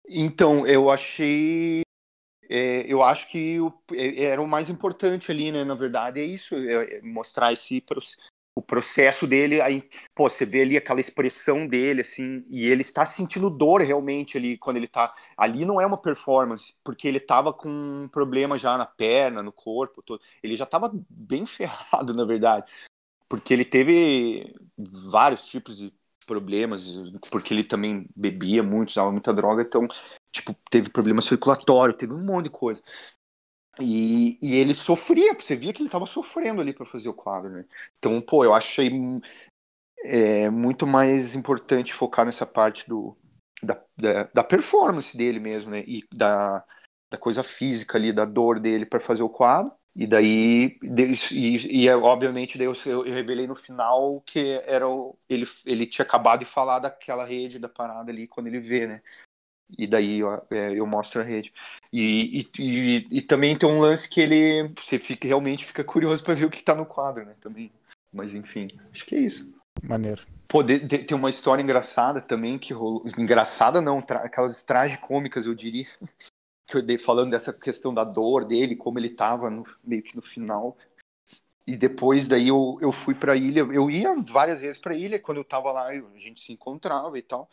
[0.09, 1.83] Então, eu achei
[2.49, 5.63] é, eu acho que o, é, era o mais importante ali, né?
[5.63, 7.79] Na verdade, é isso, é, é mostrar esse
[8.55, 9.61] o processo dele.
[9.61, 14.37] Aí, pô, você vê ali aquela expressão dele, assim, e ele está sentindo dor realmente
[14.37, 15.13] ali quando ele tá.
[15.37, 19.51] Ali não é uma performance, porque ele tava com um problema já na perna, no
[19.51, 20.21] corpo, todo.
[20.43, 22.65] ele já tava bem ferrado, na verdade,
[23.29, 25.93] porque ele teve vários tipos de
[26.25, 26.87] problemas,
[27.29, 29.87] porque ele também bebia muito, usava muita droga, então
[30.31, 32.81] tipo, teve problema circulatório, teve um monte de coisa.
[33.79, 37.49] E, e ele sofria, você via que ele estava sofrendo ali para fazer o quadro,
[37.49, 37.65] né?
[37.97, 38.91] Então, pô, eu achei
[40.03, 43.17] é, muito mais importante focar nessa parte do,
[43.63, 45.83] da, da, da, performance dele mesmo, né?
[45.87, 46.63] E da,
[47.09, 49.71] da coisa física ali, da dor dele para fazer o quadro.
[49.93, 50.77] E daí,
[51.31, 56.05] e, e obviamente, daí eu, eu, revelei no final que era o, ele, ele tinha
[56.05, 59.01] acabado de falar daquela rede da parada ali quando ele vê, né?
[59.77, 61.53] E daí eu, é, eu mostro a rede.
[61.91, 64.71] E, e, e, e, também tem um lance que ele.
[64.77, 67.35] Você fica, realmente fica curioso para ver o que tá no quadro, né?
[67.39, 67.71] Também.
[68.13, 69.53] Mas enfim, acho que é isso.
[69.83, 70.21] Maneiro.
[70.47, 73.03] Pô, de, de, tem uma história engraçada também que rolou.
[73.17, 74.19] Engraçada não, tra...
[74.19, 75.87] aquelas tragicômicas, eu diria.
[76.67, 80.15] Que eu dei falando dessa questão da dor dele, como ele tava no, meio que
[80.15, 80.77] no final.
[81.67, 83.59] E depois daí eu, eu fui pra ilha.
[83.59, 87.21] Eu ia várias vezes pra ilha, quando eu tava lá, a gente se encontrava e
[87.21, 87.49] tal.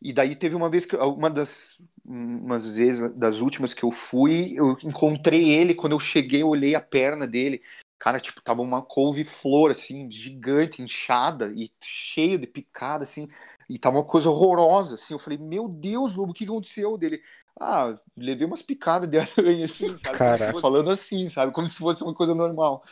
[0.00, 4.52] E daí teve uma vez que uma das umas vezes das últimas que eu fui,
[4.56, 7.62] eu encontrei ele quando eu cheguei, eu olhei a perna dele.
[7.98, 13.26] Cara, tipo, tava uma couve-flor assim, gigante, inchada e cheia de picada assim,
[13.70, 15.14] e tava uma coisa horrorosa assim.
[15.14, 17.20] Eu falei: "Meu Deus, Lobo, o que aconteceu dele?"
[17.58, 20.60] Ah, levei umas picadas de aranha, assim, cara.
[20.60, 21.52] Falando assim, sabe?
[21.52, 22.84] Como se fosse uma coisa normal.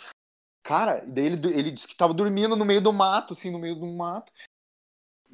[0.62, 3.74] Cara, daí ele, ele disse que tava dormindo no meio do mato, assim, no meio
[3.74, 4.32] do mato.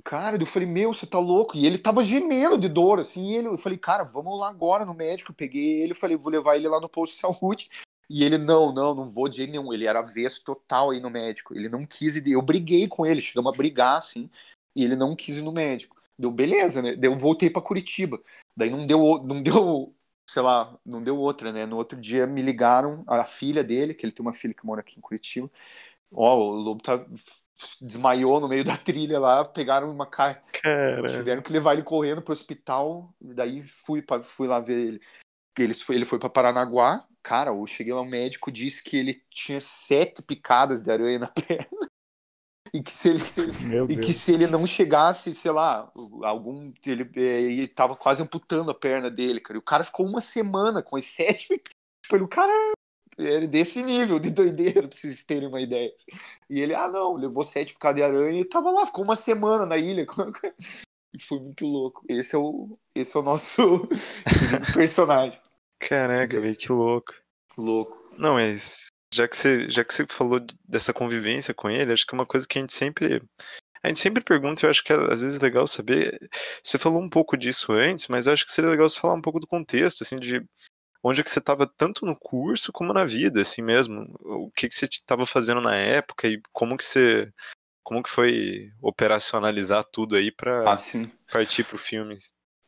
[0.05, 1.57] Cara, eu falei, meu, você tá louco?
[1.57, 4.95] E ele tava gemendo de dor, assim, ele, eu falei, cara, vamos lá agora no
[4.95, 5.31] médico.
[5.33, 7.69] Eu peguei ele, falei, vou levar ele lá no posto de saúde.
[8.09, 9.73] E ele, não, não, não vou de jeito nenhum.
[9.73, 11.55] Ele era avesso total aí no médico.
[11.55, 12.33] Ele não quis ir.
[12.33, 14.31] Eu briguei com ele, chegamos a brigar, assim,
[14.75, 15.97] e ele não quis ir no médico.
[16.19, 16.97] Deu beleza, né?
[17.01, 18.21] Eu voltei para Curitiba.
[18.57, 19.95] Daí não deu, não deu,
[20.27, 21.67] sei lá, não deu outra, né?
[21.67, 24.81] No outro dia me ligaram, a filha dele, que ele tem uma filha que mora
[24.81, 25.51] aqui em Curitiba.
[26.13, 27.07] Ó, oh, o lobo tá
[27.81, 30.42] desmaiou no meio da trilha lá, pegaram uma cara,
[31.09, 35.01] tiveram que levar ele correndo pro hospital, daí fui para fui lá ver ele.
[35.59, 39.20] Ele foi, ele foi para Paranaguá, cara, eu cheguei lá, o médico disse que ele
[39.31, 41.90] tinha sete picadas de aranha na perna.
[42.73, 45.90] E que se ele, se ele e que se ele não chegasse, sei lá,
[46.23, 49.57] algum ele, ele tava quase amputando a perna dele, cara.
[49.57, 51.49] E o cara ficou uma semana com as sete
[52.03, 52.53] tipo, o cara
[53.20, 55.92] é desse nível de doideira, pra vocês terem uma ideia.
[56.48, 59.66] E ele, ah, não, levou sete por de aranha e tava lá, ficou uma semana
[59.66, 60.06] na ilha.
[61.12, 62.04] E foi muito louco.
[62.09, 63.85] Esse é o, esse é o nosso
[64.72, 65.40] personagem.
[65.80, 67.12] Caraca, velho, que louco.
[67.59, 68.09] Louco.
[68.16, 72.14] Não, mas já que você, já que você falou dessa convivência com ele, acho que
[72.14, 73.20] é uma coisa que a gente sempre
[73.83, 76.18] a gente sempre pergunta, eu acho que é, às vezes é legal saber.
[76.62, 79.22] Você falou um pouco disso antes, mas eu acho que seria legal você falar um
[79.22, 80.44] pouco do contexto, assim, de
[81.03, 84.15] onde é que você estava tanto no curso como na vida, assim mesmo.
[84.21, 87.33] O que que você estava fazendo na época e como que você
[87.83, 90.79] como que foi operacionalizar tudo aí para ah,
[91.33, 92.17] partir pro filme?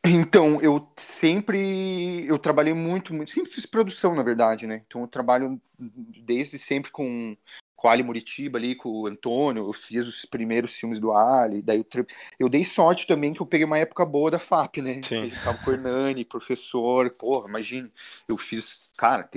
[0.05, 4.83] Então, eu sempre eu trabalhei muito, muito, sempre fiz produção, na verdade, né?
[4.85, 7.37] Então eu trabalho desde sempre com
[7.83, 11.61] com o Ali Muritiba ali, com o Antônio, eu fiz os primeiros filmes do Ali,
[11.61, 12.07] daí eu,
[12.39, 15.01] eu dei sorte também que eu peguei uma época boa da FAP, né?
[15.03, 15.25] Sim.
[15.25, 17.91] Eu tava com o Hernani, professor, porra, imagine,
[18.25, 19.29] eu fiz, cara,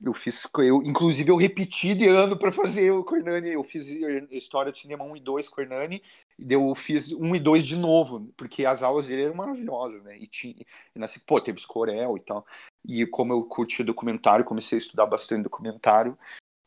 [0.00, 3.88] eu fiz, eu, inclusive eu repeti de ano para fazer o Hernani, eu fiz
[4.30, 6.00] História de Cinema 1 e 2 com o Hernani,
[6.38, 10.16] e eu fiz 1 e 2 de novo, porque as aulas dele eram maravilhosas, né?
[10.16, 10.54] E tinha,
[10.94, 12.46] e nasci, pô, teve Escorel e tal,
[12.86, 16.16] e como eu curti documentário, comecei a estudar bastante documentário,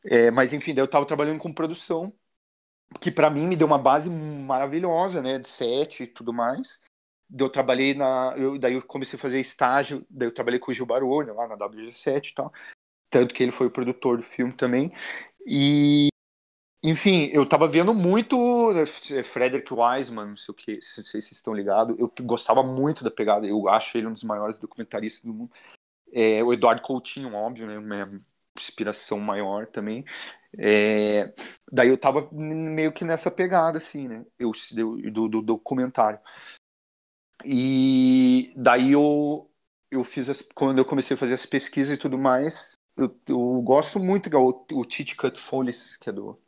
[0.04, 2.12] é, mas enfim, daí eu estava trabalhando com produção,
[3.00, 6.80] que para mim me deu uma base maravilhosa, né, de set e tudo mais.
[7.28, 10.70] Daí eu trabalhei na, eu, daí eu comecei a fazer estágio, daí eu trabalhei com
[10.70, 12.52] o Gil Baroni lá na WG7 e tal,
[13.08, 14.92] tanto que ele foi o produtor do filme também.
[15.46, 16.08] E
[16.82, 18.86] enfim, eu tava vendo muito né,
[19.22, 21.98] Frederick Wiseman, não sei o que, não sei se vocês estão ligados.
[21.98, 25.52] Eu gostava muito da pegada, eu acho ele um dos maiores documentaristas do mundo.
[26.10, 28.20] É, o Eduardo Coutinho, óbvio, né?
[28.60, 30.04] Inspiração maior também.
[30.58, 31.32] É,
[31.70, 34.24] daí eu tava meio que nessa pegada, assim, né?
[34.38, 34.52] Eu,
[35.12, 36.20] do, do documentário.
[37.44, 39.50] E daí eu,
[39.90, 43.62] eu fiz as, quando eu comecei a fazer as pesquisas e tudo mais, eu, eu
[43.62, 46.38] gosto muito do o Tite Cut Follies, que é do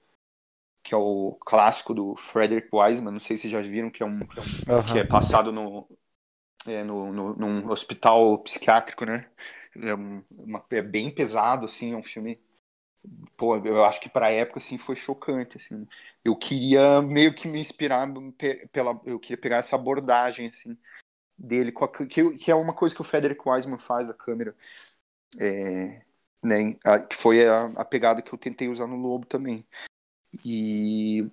[0.84, 4.16] que é o clássico do Frederick Wiseman, não sei se já viram que é um,
[4.16, 5.88] que é, que é passado no,
[6.66, 9.30] é, no, no, num hospital psiquiátrico, né?
[9.76, 12.40] É, uma, é, bem pesado, assim, é um filme.
[13.36, 15.86] Pô, eu acho que pra época, assim, foi chocante, assim.
[16.24, 18.08] Eu queria meio que me inspirar
[18.70, 19.00] pela.
[19.04, 20.76] Eu queria pegar essa abordagem, assim,
[21.36, 24.54] dele, a, que, que é uma coisa que o Frederick Wiseman faz da câmera.
[25.40, 26.02] É,
[26.42, 29.66] né, a, que foi a, a pegada que eu tentei usar no Lobo também.
[30.44, 31.30] E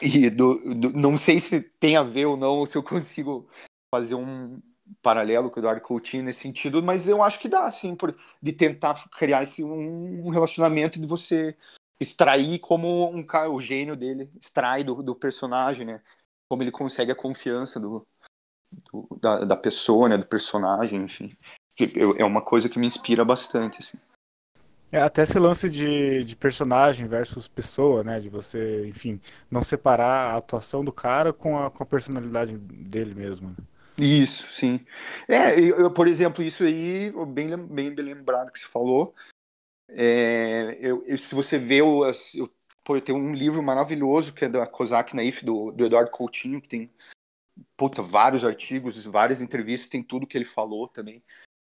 [0.00, 3.46] e do, do, não sei se tem a ver ou não, se eu consigo
[3.90, 4.60] fazer um
[5.00, 8.52] paralelo com o Eduardo Coutinho nesse sentido, mas eu acho que dá, assim, por, de
[8.52, 11.56] tentar criar esse, um, um relacionamento de você
[12.00, 16.02] extrair como um cara, o gênio dele extrai do, do personagem, né?
[16.48, 18.06] Como ele consegue a confiança do,
[18.92, 20.18] do da, da pessoa, né?
[20.18, 21.34] Do personagem, enfim.
[22.18, 23.98] É uma coisa que me inspira bastante, assim.
[24.90, 28.20] É, até esse lance de, de personagem versus pessoa, né?
[28.20, 29.18] De você, enfim,
[29.50, 33.50] não separar a atuação do cara com a, com a personalidade dele mesmo.
[33.50, 33.56] Né?
[34.02, 34.84] Isso, sim.
[35.28, 39.14] É, eu, por exemplo, isso aí, bem, bem, lembrado que você falou.
[39.88, 42.48] É, eu, eu, se você vê, o, eu,
[42.82, 46.60] pô, eu tenho um livro maravilhoso que é da Kozak Naif, do, do Eduardo Coutinho,
[46.60, 46.90] que tem
[47.76, 51.22] puta, vários artigos, várias entrevistas, tem tudo que ele falou também.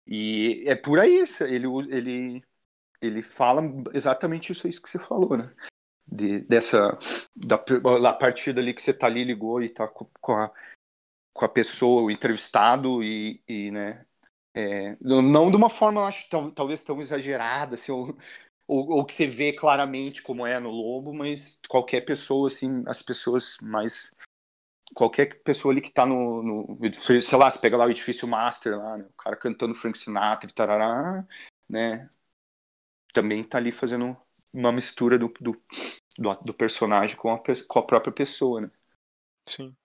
[0.07, 2.45] E é por aí, ele, ele,
[3.01, 3.62] ele fala
[3.95, 5.51] exatamente isso, isso que você falou, né?
[6.07, 6.99] De, dessa
[7.34, 10.53] da, da partida ali que você tá ali, ligou e tá com, com a
[11.37, 14.05] com a pessoa, o entrevistado e, e né,
[14.55, 18.16] é, não de uma forma, acho, tão, talvez tão exagerada, assim, ou,
[18.66, 23.03] ou, ou, que você vê claramente como é no Lobo, mas qualquer pessoa, assim, as
[23.03, 24.11] pessoas mais
[24.95, 28.78] qualquer pessoa ali que tá no, no sei lá, se pega lá o edifício Master
[28.78, 31.26] lá, né, o cara cantando Frank Sinatra e tarará,
[31.68, 32.09] né,
[33.12, 34.16] também tá ali fazendo
[34.53, 35.53] uma mistura do, do,
[36.18, 38.70] do, do personagem com a, com a própria pessoa, né.
[39.47, 39.76] Sim.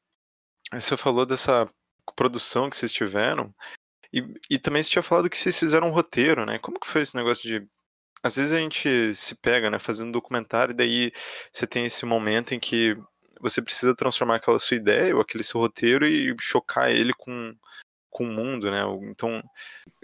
[0.74, 1.70] Você falou dessa
[2.16, 3.54] produção que vocês tiveram,
[4.14, 6.60] e, e também você tinha falado que vocês fizeram um roteiro, né?
[6.60, 7.66] Como que foi esse negócio de.
[8.24, 11.12] Às vezes a gente se pega, né, fazendo um documentário, e daí
[11.52, 12.96] você tem esse momento em que
[13.42, 17.56] você precisa transformar aquela sua ideia ou aquele seu roteiro e chocar ele com,
[18.10, 18.82] com o mundo, né?
[19.10, 19.42] Então,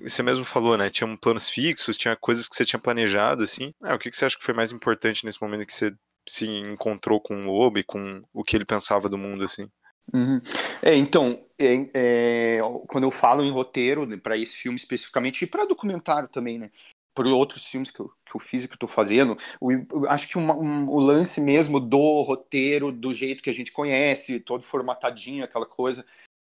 [0.02, 0.90] você mesmo falou, né?
[0.90, 3.74] Tinha planos fixos, tinha coisas que você tinha planejado, assim.
[3.84, 5.94] Ah, o que, que você acha que foi mais importante nesse momento que você
[6.28, 9.70] se encontrou com o Lobo e com o que ele pensava do mundo, assim?
[10.14, 10.40] Uhum.
[10.82, 11.28] É, então,
[11.60, 16.30] é, é, quando eu falo em roteiro, né, para esse filme especificamente, e para documentário
[16.30, 16.72] também, né?
[17.14, 20.28] Por outros filmes que eu, que eu fiz e que eu tô fazendo, o, acho
[20.28, 24.64] que uma, um, o lance mesmo do roteiro, do jeito que a gente conhece, todo
[24.64, 26.06] formatadinho, aquela coisa,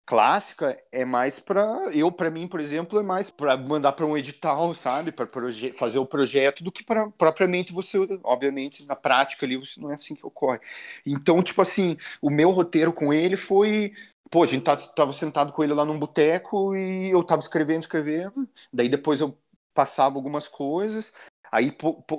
[0.05, 4.15] clássica é mais para eu para mim por exemplo é mais para mandar para um
[4.15, 5.11] edital sabe?
[5.11, 5.27] Para
[5.75, 10.15] fazer o projeto do que para propriamente você obviamente na prática ali não é assim
[10.15, 10.59] que ocorre.
[11.05, 13.93] Então tipo assim o meu roteiro com ele foi
[14.29, 18.47] pô a gente tava sentado com ele lá num boteco e eu tava escrevendo escrevendo
[18.71, 19.37] daí depois eu
[19.73, 21.11] passava algumas coisas
[21.51, 21.75] aí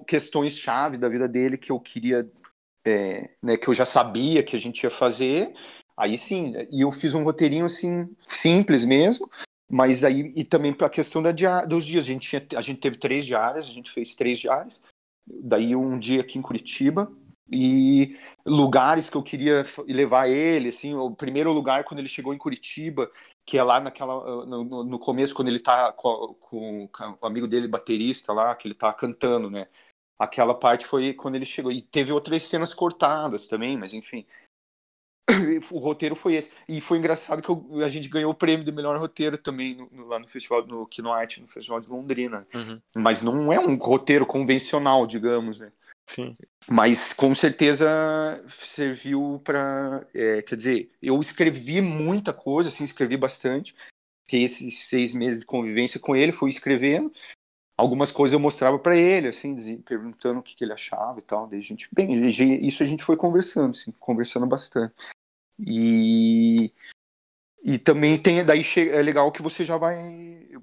[0.07, 2.29] questões chave da vida dele que eu queria
[2.85, 5.53] é, né, que eu já sabia que a gente ia fazer
[5.97, 9.31] Aí sim, e eu fiz um roteirinho assim, simples mesmo,
[9.69, 11.33] mas aí, e também para a questão da
[11.65, 14.81] dos dias, a gente, tinha, a gente teve três diárias, a gente fez três diárias,
[15.27, 17.11] daí um dia aqui em Curitiba,
[17.51, 22.39] e lugares que eu queria levar ele, assim, o primeiro lugar quando ele chegou em
[22.39, 23.11] Curitiba,
[23.45, 27.47] que é lá naquela, no, no começo, quando ele tá com, com, com, o amigo
[27.47, 29.67] dele, baterista lá, que ele tá cantando, né,
[30.19, 34.27] aquela parte foi quando ele chegou, e teve outras cenas cortadas também, mas enfim,
[35.71, 36.51] o roteiro foi esse.
[36.69, 39.89] E foi engraçado que eu, a gente ganhou o prêmio de melhor roteiro também no,
[39.91, 42.47] no, lá no festival, no Kino Art, no Festival de Londrina.
[42.55, 42.81] Uhum.
[42.97, 45.73] Mas não é um roteiro convencional, digamos, né?
[46.09, 46.33] Sim.
[46.69, 47.87] Mas com certeza
[48.49, 50.07] serviu para.
[50.15, 53.75] É, quer dizer, eu escrevi muita coisa, assim, escrevi bastante.
[54.25, 57.13] Fiquei esses seis meses de convivência com ele, fui escrevendo.
[57.77, 61.23] Algumas coisas eu mostrava para ele, assim, dizia, perguntando o que, que, ele achava e
[61.23, 61.47] tal.
[61.47, 62.29] Daí a gente, bem,
[62.67, 64.95] isso a gente foi conversando, assim, conversando bastante.
[65.59, 66.73] E,
[67.63, 69.97] e também tem, daí é legal que você já vai,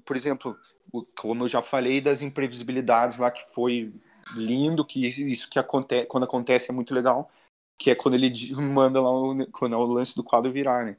[0.04, 0.56] por exemplo,
[1.16, 3.92] como eu já falei das imprevisibilidades lá, que foi
[4.36, 7.30] lindo, que isso que acontece, quando acontece é muito legal,
[7.78, 10.96] que é quando ele manda lá, o, quando é o lance do quadro virar, né?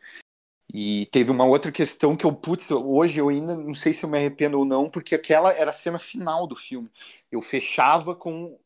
[0.74, 4.10] E teve uma outra questão que eu, putz, hoje eu ainda não sei se eu
[4.10, 6.90] me arrependo ou não, porque aquela era a cena final do filme.
[7.32, 8.60] Eu fechava com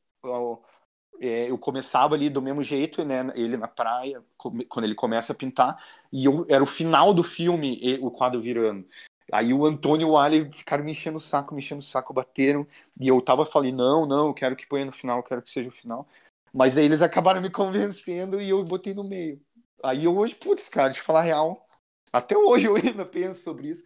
[1.19, 3.31] eu começava ali do mesmo jeito, né?
[3.35, 7.97] Ele na praia, quando ele começa a pintar, e eu, era o final do filme,
[8.01, 8.85] o quadro virando.
[9.31, 12.13] Aí o Antônio e o Ali ficaram me enchendo o saco, me enchendo o saco,
[12.13, 12.65] bateram,
[12.99, 15.49] e eu tava falando, não, não, eu quero que ponha no final, eu quero que
[15.49, 16.07] seja o final.
[16.53, 19.39] Mas aí eles acabaram me convencendo e eu botei no meio.
[19.83, 21.63] Aí eu hoje, putz, cara, de falar real,
[22.11, 23.83] até hoje eu ainda penso sobre isso.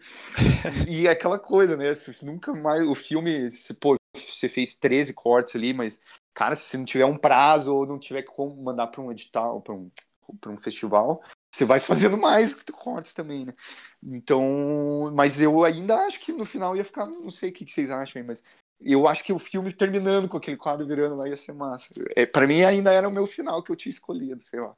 [0.87, 1.91] e é aquela coisa, né?
[2.21, 2.87] Nunca mais.
[2.87, 6.01] O filme, pô, você fez 13 cortes ali, mas
[6.33, 9.73] cara, se não tiver um prazo ou não tiver como mandar para um edital, para
[9.73, 9.91] um,
[10.39, 11.21] pra um festival,
[11.53, 13.53] você vai fazendo mais cortes também, né?
[14.01, 17.91] Então, mas eu ainda acho que no final ia ficar, não sei o que vocês
[17.91, 18.43] acham aí, mas
[18.81, 21.93] eu acho que o filme terminando com aquele quadro virando lá ia ser massa.
[22.15, 24.75] É, para mim ainda era o meu final que eu tinha escolhido, sei lá.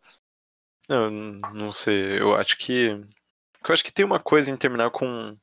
[0.87, 2.89] Não, não sei, eu acho que
[3.67, 5.35] eu acho que tem uma coisa em terminar com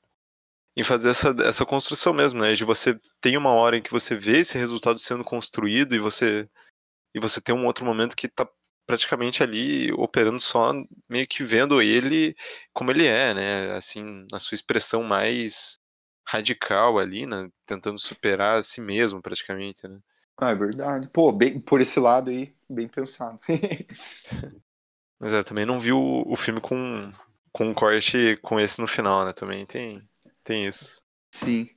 [0.76, 2.52] em fazer essa, essa construção mesmo, né?
[2.54, 6.48] De você tem uma hora em que você vê esse resultado sendo construído e você
[7.14, 8.48] e você tem um outro momento que tá
[8.86, 10.72] praticamente ali operando só
[11.08, 12.34] meio que vendo ele
[12.72, 13.76] como ele é, né?
[13.76, 15.78] Assim, na sua expressão mais
[16.26, 17.48] radical ali, né?
[17.66, 19.98] Tentando superar a si mesmo praticamente, né?
[20.38, 21.08] Ah, é verdade.
[21.12, 23.38] Pô, bem por esse lado aí, bem pensado.
[25.20, 27.12] Mas é, também não vi o, o filme com,
[27.52, 29.32] com um corte com esse no final, né?
[29.32, 30.02] Também tem
[30.44, 30.96] tem isso.
[31.34, 31.68] Sim.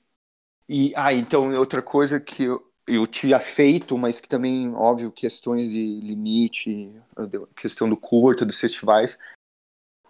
[0.68, 5.70] E, ah, então, outra coisa que eu, eu tinha feito, mas que também, óbvio, questões
[5.70, 7.02] de limite,
[7.56, 9.18] questão do curto, dos festivais,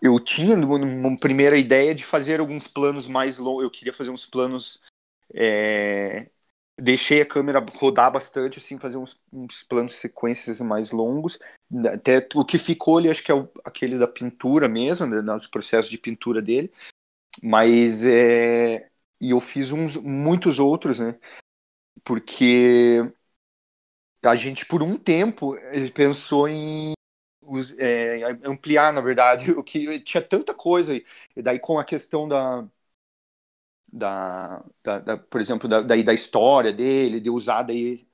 [0.01, 4.25] eu tinha uma primeira ideia de fazer alguns planos mais longos, eu queria fazer uns
[4.25, 4.81] planos,
[5.33, 6.27] é...
[6.79, 11.39] deixei a câmera rodar bastante, assim, fazer uns, uns planos sequências mais longos,
[11.91, 15.47] até o que ficou ali, acho que é o, aquele da pintura mesmo, né, dos
[15.47, 16.71] processos de pintura dele,
[17.43, 18.89] mas é.
[19.19, 21.17] E eu fiz uns, muitos outros, né?
[22.03, 23.01] Porque
[24.23, 25.55] a gente, por um tempo,
[25.93, 26.93] pensou em
[27.77, 30.95] é, ampliar, na verdade, o que tinha tanta coisa.
[31.35, 32.67] E daí com a questão da.
[33.87, 38.05] Da, da, da por exemplo, da, daí da história dele, de usar daí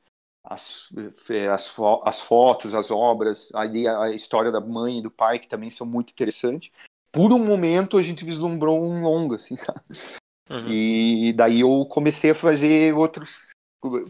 [0.44, 0.94] as,
[1.50, 5.72] as, as fotos, as obras, aí a história da mãe e do pai, que também
[5.72, 6.72] são muito interessantes.
[7.12, 9.82] Por um momento a gente vislumbrou um longa, assim, sabe?
[10.50, 10.68] Uhum.
[10.70, 13.54] E daí eu comecei a fazer outros,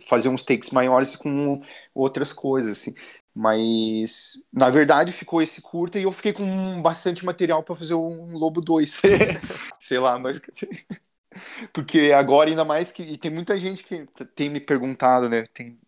[0.08, 1.62] fazer uns takes maiores com
[1.94, 2.94] outras coisas, assim.
[3.34, 8.34] Mas, na verdade, ficou esse curta e eu fiquei com bastante material para fazer um
[8.34, 9.02] Lobo 2.
[9.80, 10.40] Sei lá, mas.
[11.72, 13.04] Porque agora, ainda mais que.
[13.04, 15.48] E tem muita gente que tem me perguntado, né?
[15.54, 15.80] Tem,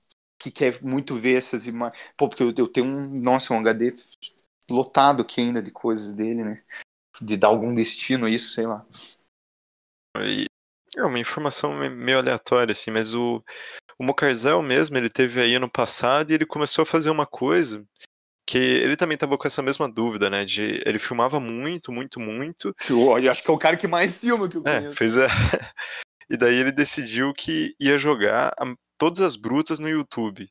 [0.43, 1.97] que quer muito ver essas imagens.
[2.17, 3.13] Pô, porque eu, eu, tenho um.
[3.13, 3.93] Nossa, um HD
[4.69, 6.61] lotado aqui ainda de coisas dele, né?
[7.21, 8.85] De dar algum destino a isso, sei lá.
[10.95, 13.43] é uma informação meio aleatória, assim, mas o,
[13.97, 17.85] o Mocarzel mesmo, ele teve aí ano passado e ele começou a fazer uma coisa
[18.45, 20.43] que ele também tava com essa mesma dúvida, né?
[20.43, 22.75] De ele filmava muito, muito, muito.
[22.89, 24.93] Eu acho que é o cara que mais filma que eu é, conheço.
[24.93, 25.27] É, pois é.
[26.29, 30.49] E daí ele decidiu que ia jogar a, todas as brutas no YouTube.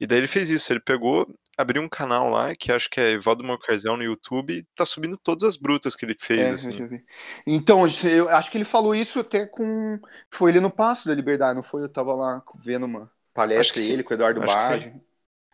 [0.00, 1.28] E daí ele fez isso, ele pegou,
[1.58, 5.18] abriu um canal lá, que acho que é Evaldo Mocarzel no YouTube, e tá subindo
[5.18, 7.02] todas as brutas que ele fez, é, assim.
[7.44, 9.98] Então, eu acho que ele falou isso até com.
[10.30, 11.82] Foi ele no Passo da Liberdade, não foi?
[11.82, 14.94] Eu tava lá vendo uma palestra dele com o Eduardo Bage.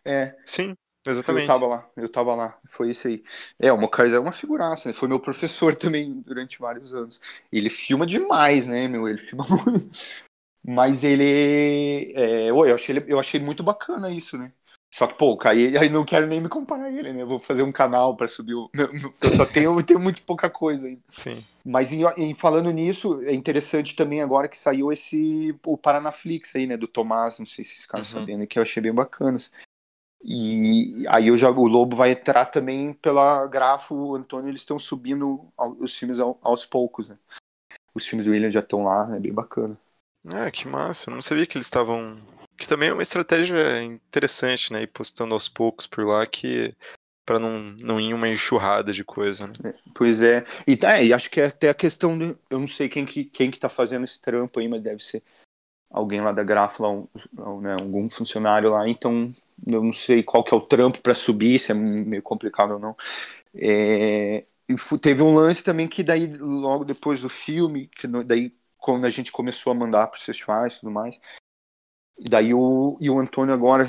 [0.05, 0.35] É.
[0.45, 1.49] Sim, exatamente.
[1.49, 3.23] Eu tava lá, eu tava lá, foi isso aí.
[3.57, 4.93] É, o Mocarzel é uma figuraça, né?
[4.93, 7.19] Foi meu professor também durante vários anos.
[7.51, 9.07] Ele filma demais, né, meu?
[9.07, 9.89] Ele filma muito.
[10.63, 12.13] Mas ele.
[12.15, 14.53] É, eu, achei, eu achei muito bacana isso, né?
[14.95, 17.25] Só que, pô, aí, aí não quero nem me comparar ele, né?
[17.25, 18.71] vou fazer um canal para subir o.
[18.73, 21.01] Eu só tenho, tenho muito pouca coisa ainda.
[21.11, 21.43] Sim.
[21.65, 25.53] Mas em, em, falando nisso, é interessante também agora que saiu esse.
[25.65, 26.77] O Paranaflix aí, né?
[26.77, 28.09] Do Tomás, não sei se vocês ficaram uhum.
[28.09, 29.37] sabendo, que eu achei bem bacana.
[30.23, 34.79] E aí eu já, o Lobo vai entrar também pela Grafo, o Antônio, eles estão
[34.79, 35.45] subindo
[35.77, 37.17] os filmes aos poucos, né?
[37.93, 39.77] Os filmes do William já estão lá, é bem bacana.
[40.33, 41.09] Ah, que massa.
[41.09, 42.17] Eu não sabia que eles estavam
[42.57, 44.83] que também é uma estratégia interessante, né?
[44.83, 46.75] Ir postando aos poucos por lá que
[47.25, 49.53] para não, não ir uma enxurrada de coisa, né?
[49.63, 50.45] É, pois é.
[50.67, 52.37] E, tá, e acho que é até a questão de.
[52.49, 55.23] Eu não sei quem que, quem que tá fazendo esse trampo aí, mas deve ser
[55.89, 57.07] alguém lá da Grafla, um,
[57.61, 59.33] né, algum funcionário lá, então
[59.65, 62.79] eu não sei qual que é o trampo para subir, se é meio complicado ou
[62.79, 62.95] não.
[63.55, 64.43] É,
[65.01, 69.31] teve um lance também que daí, logo depois do filme, que daí quando a gente
[69.31, 71.17] começou a mandar para os festivais e tudo mais,
[72.17, 73.85] e daí o, e o Antônio agora,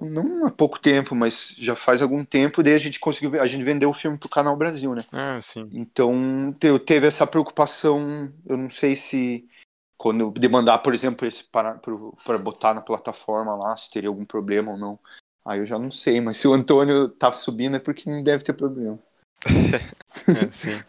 [0.00, 3.64] não há pouco tempo, mas já faz algum tempo, daí a gente conseguiu, a gente
[3.64, 5.04] vendeu o filme pro Canal Brasil, né?
[5.12, 5.68] Ah, sim.
[5.72, 9.48] Então eu teve essa preocupação, eu não sei se
[9.96, 11.80] quando eu demandar, por exemplo, esse para,
[12.24, 14.98] para botar na plataforma lá, se teria algum problema ou não.
[15.46, 18.42] Aí eu já não sei, mas se o Antônio tá subindo é porque não deve
[18.42, 18.98] ter problema.
[20.28, 20.82] é, sim.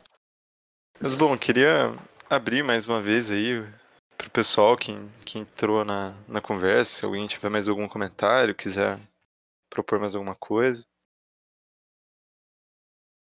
[1.00, 1.96] Mas bom, queria
[2.30, 3.64] abrir mais uma vez aí
[4.18, 4.94] pro pessoal que,
[5.26, 9.00] que entrou na, na conversa, se alguém tiver mais algum comentário, quiser
[9.70, 10.86] propor mais alguma coisa.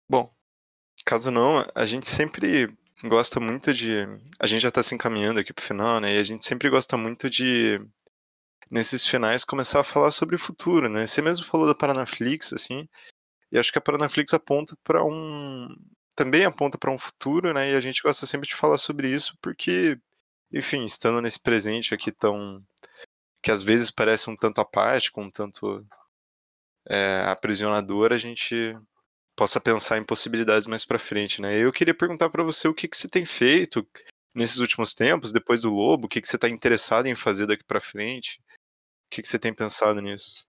[0.09, 0.33] Bom,
[1.05, 4.05] caso não, a gente sempre gosta muito de.
[4.39, 6.15] A gente já está se encaminhando aqui pro final, né?
[6.15, 7.79] E a gente sempre gosta muito de,
[8.69, 11.05] nesses finais, começar a falar sobre o futuro, né?
[11.05, 12.87] Você mesmo falou da Paranaflix, assim,
[13.51, 15.69] e acho que a Paranaflix aponta para um.
[16.15, 17.71] Também aponta para um futuro, né?
[17.71, 19.99] E a gente gosta sempre de falar sobre isso porque
[20.51, 22.63] enfim, estando nesse presente aqui tão.
[23.41, 24.63] que às vezes parece um tanto
[25.11, 25.85] com um tanto
[26.87, 28.75] é, aprisionador, a gente
[29.35, 31.57] possa pensar em possibilidades mais para frente, né?
[31.57, 33.87] Eu queria perguntar para você o que, que você tem feito
[34.33, 37.63] nesses últimos tempos, depois do Lobo, o que, que você está interessado em fazer daqui
[37.63, 38.39] para frente?
[39.05, 40.45] O que, que você tem pensado nisso?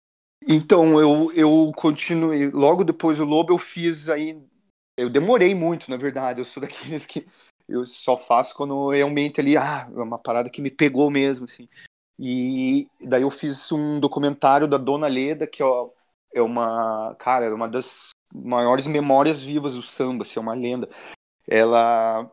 [0.46, 2.50] Então, eu, eu continuei.
[2.50, 4.40] Logo depois do Lobo, eu fiz aí.
[4.96, 6.40] Eu demorei muito, na verdade.
[6.40, 7.26] Eu sou daqueles que
[7.68, 11.68] eu só faço quando realmente ali, ah, é uma parada que me pegou mesmo, assim.
[12.18, 15.90] E daí eu fiz um documentário da Dona Leda, que ó,
[16.34, 20.88] é uma, cara, é uma das maiores memórias vivas do samba, assim, é uma lenda.
[21.46, 22.30] Ela,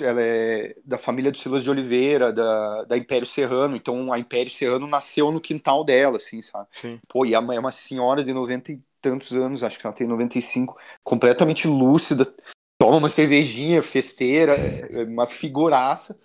[0.00, 4.50] ela é da família do Silas de Oliveira, da, da Império Serrano, então a Império
[4.50, 6.68] Serrano nasceu no quintal dela, assim, sabe?
[6.72, 6.98] Sim.
[7.08, 10.76] Pô, e é uma senhora de 90 e tantos anos, acho que ela tem 95,
[11.02, 12.32] completamente lúcida,
[12.80, 16.18] toma uma cervejinha, festeira, é uma figuraça.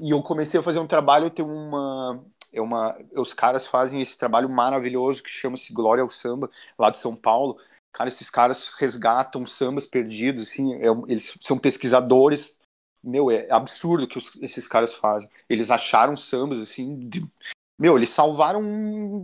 [0.00, 4.18] E eu comecei a fazer um trabalho, tem uma é uma os caras fazem esse
[4.18, 7.56] trabalho maravilhoso que chama-se Glória ao Samba, lá de São Paulo.
[7.92, 12.58] Cara, esses caras resgatam sambas perdidos, assim, é, eles são pesquisadores.
[13.02, 15.28] Meu, é absurdo o que os, esses caras fazem.
[15.48, 17.24] Eles acharam sambas assim, de,
[17.78, 18.62] meu, eles salvaram,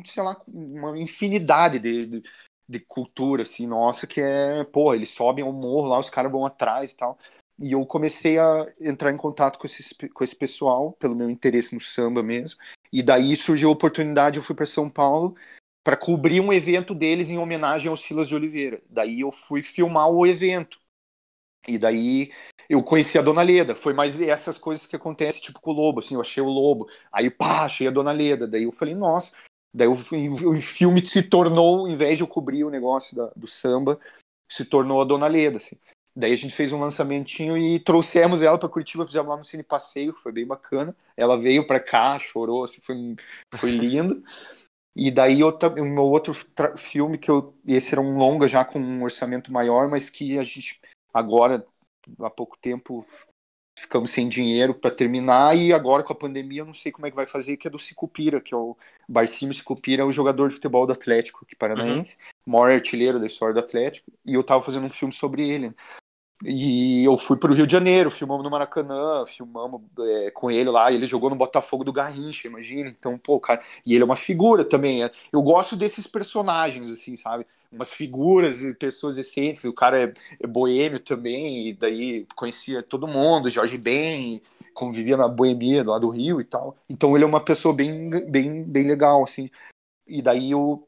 [0.05, 2.23] sei lá, uma infinidade de, de
[2.69, 6.45] de cultura, assim, nossa, que é, pô, eles sobem ao morro lá, os caras vão
[6.45, 7.19] atrás e tal.
[7.59, 11.75] E eu comecei a entrar em contato com, esse com esse pessoal, pelo meu interesse
[11.75, 12.61] no samba mesmo.
[12.93, 15.35] E daí surgiu a oportunidade, eu fui para São Paulo
[15.83, 18.83] para cobrir um evento deles em homenagem ao Silas de Oliveira.
[18.91, 20.79] Daí eu fui filmar o evento.
[21.67, 22.31] E daí
[22.69, 23.75] eu conheci a Dona Leda.
[23.75, 26.87] Foi mais essas coisas que acontecem, tipo com o Lobo, assim, eu achei o Lobo.
[27.11, 28.47] Aí, pá, achei a Dona Leda.
[28.47, 29.33] Daí eu falei, nossa.
[29.73, 33.47] Daí o, o filme se tornou, em vez de eu cobrir o negócio da, do
[33.47, 33.99] samba,
[34.51, 35.77] se tornou a Dona Leda, assim.
[36.17, 39.63] Daí a gente fez um lançamentinho e trouxemos ela para Curitiba, fizemos lá no Cine
[39.63, 40.97] Passeio, foi bem bacana.
[41.17, 43.15] Ela veio para cá, chorou, assim, foi,
[43.55, 44.21] foi lindo.
[44.97, 46.35] E daí o meu outro
[46.77, 50.43] filme que eu esse era um longa já com um orçamento maior, mas que a
[50.43, 50.81] gente
[51.15, 51.65] agora
[52.19, 53.07] há pouco tempo
[53.81, 57.11] ficamos sem dinheiro para terminar e agora com a pandemia eu não sei como é
[57.11, 58.77] que vai fazer, que é do Sicupira, que é o
[59.09, 62.17] Barcimo Sicupira, é o jogador de futebol do Atlético, que paranaense,
[62.47, 62.53] uhum.
[62.53, 65.75] maior artilheiro da história do Atlético, e eu tava fazendo um filme sobre ele.
[66.45, 70.71] E eu fui para o Rio de Janeiro, filmamos no Maracanã, filmamos é, com ele
[70.71, 70.93] lá.
[70.93, 72.89] Ele jogou no Botafogo do Garrincha, imagina.
[72.89, 73.61] Então, pô, cara.
[73.85, 75.03] E ele é uma figura também.
[75.03, 77.45] É, eu gosto desses personagens, assim, sabe?
[77.71, 79.65] Umas figuras e pessoas excêntricas.
[79.65, 80.13] O cara é,
[80.43, 84.43] é, boêmio também, e daí conhecia todo mundo, Jorge Ben,
[84.73, 86.77] convivia na boemia lá do Rio e tal.
[86.89, 89.51] Então, ele é uma pessoa bem, bem, bem legal, assim.
[90.07, 90.85] E daí eu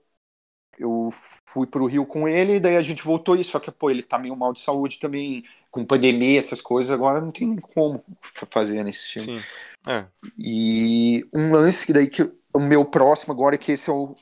[0.78, 1.10] eu
[1.44, 4.02] fui pro Rio com ele, e daí a gente voltou, e só que, pô, ele
[4.02, 8.82] tá meio mal de saúde também, com pandemia, essas coisas, agora não tem como fazer
[8.82, 9.40] nesse filme.
[9.40, 9.46] Sim.
[9.86, 10.06] É.
[10.38, 12.22] E um lance que daí que
[12.52, 14.14] o meu próximo agora é que esse é o,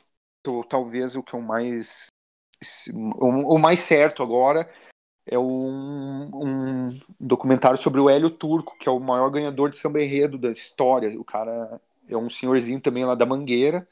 [0.68, 2.06] talvez o que o mais
[2.94, 4.68] o, mais certo agora
[5.26, 10.02] é um, um, documentário sobre o Hélio Turco, que é o maior ganhador de samba
[10.02, 11.18] enredo da história.
[11.20, 13.86] O cara é um senhorzinho também lá da Mangueira,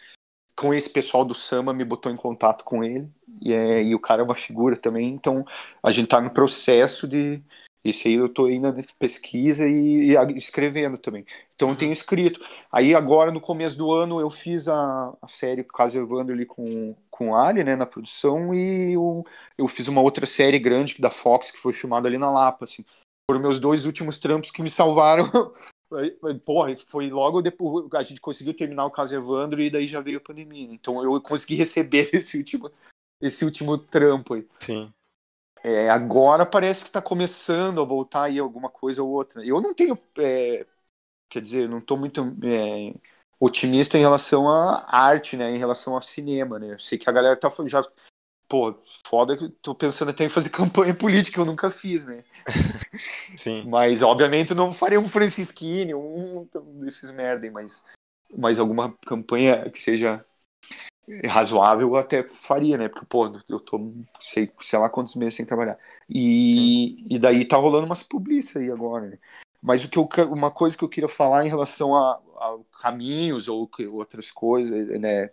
[0.57, 3.09] com esse pessoal do Sama me botou em contato com ele
[3.43, 5.45] e, é, e o cara é uma figura também, então
[5.83, 7.43] a gente tá no processo de
[7.85, 11.25] esse aí eu tô indo na pesquisa e, e, escrevendo também.
[11.55, 11.93] Então eu tenho uhum.
[11.93, 12.41] escrito.
[12.73, 16.97] Aí agora no começo do ano eu fiz a, a série Caso Evandro ali com
[17.11, 19.25] com Ali, né, na produção e eu,
[19.57, 22.85] eu fiz uma outra série grande da Fox que foi filmada ali na Lapa, assim.
[23.31, 25.25] Foram meus dois últimos trampos que me salvaram
[26.45, 30.19] Porra, foi logo depois a gente conseguiu terminar o caso Evandro e daí já veio
[30.19, 30.69] a pandemia.
[30.69, 30.75] Né?
[30.75, 32.71] Então eu consegui receber esse último,
[33.21, 34.47] esse último trampo aí.
[34.59, 34.93] Sim.
[35.63, 39.45] É, agora parece que está começando a voltar aí alguma coisa ou outra.
[39.45, 39.99] Eu não tenho.
[40.19, 40.65] É,
[41.29, 42.95] quer dizer, não estou muito é,
[43.41, 45.51] otimista em relação à arte, né?
[45.51, 46.75] Em relação ao cinema, né?
[46.75, 47.85] Eu sei que a galera tá já.
[48.49, 52.23] Pô, foda que tô pensando até em fazer campanha política, eu nunca fiz, né?
[52.99, 53.65] Sim.
[53.69, 56.47] Mas, obviamente, não faria um Francisquini, um
[56.81, 57.85] desses merda, mas,
[58.37, 60.25] mas alguma campanha que seja
[61.29, 62.89] razoável eu até faria, né?
[62.89, 65.79] Porque, pô, eu tô, sei, sei lá quantos meses sem trabalhar.
[66.09, 69.19] E, e daí tá rolando umas publicis aí agora, né?
[69.63, 73.49] Mas o que eu, uma coisa que eu queria falar em relação a, a caminhos
[73.49, 75.31] ou outras coisas, né?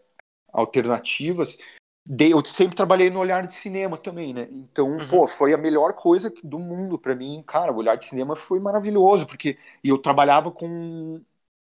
[0.51, 1.57] Alternativas,
[2.05, 4.47] de, eu sempre trabalhei no olhar de cinema também, né?
[4.51, 5.07] Então, uhum.
[5.07, 7.43] pô, foi a melhor coisa do mundo para mim.
[7.47, 11.21] Cara, o olhar de cinema foi maravilhoso, porque eu trabalhava com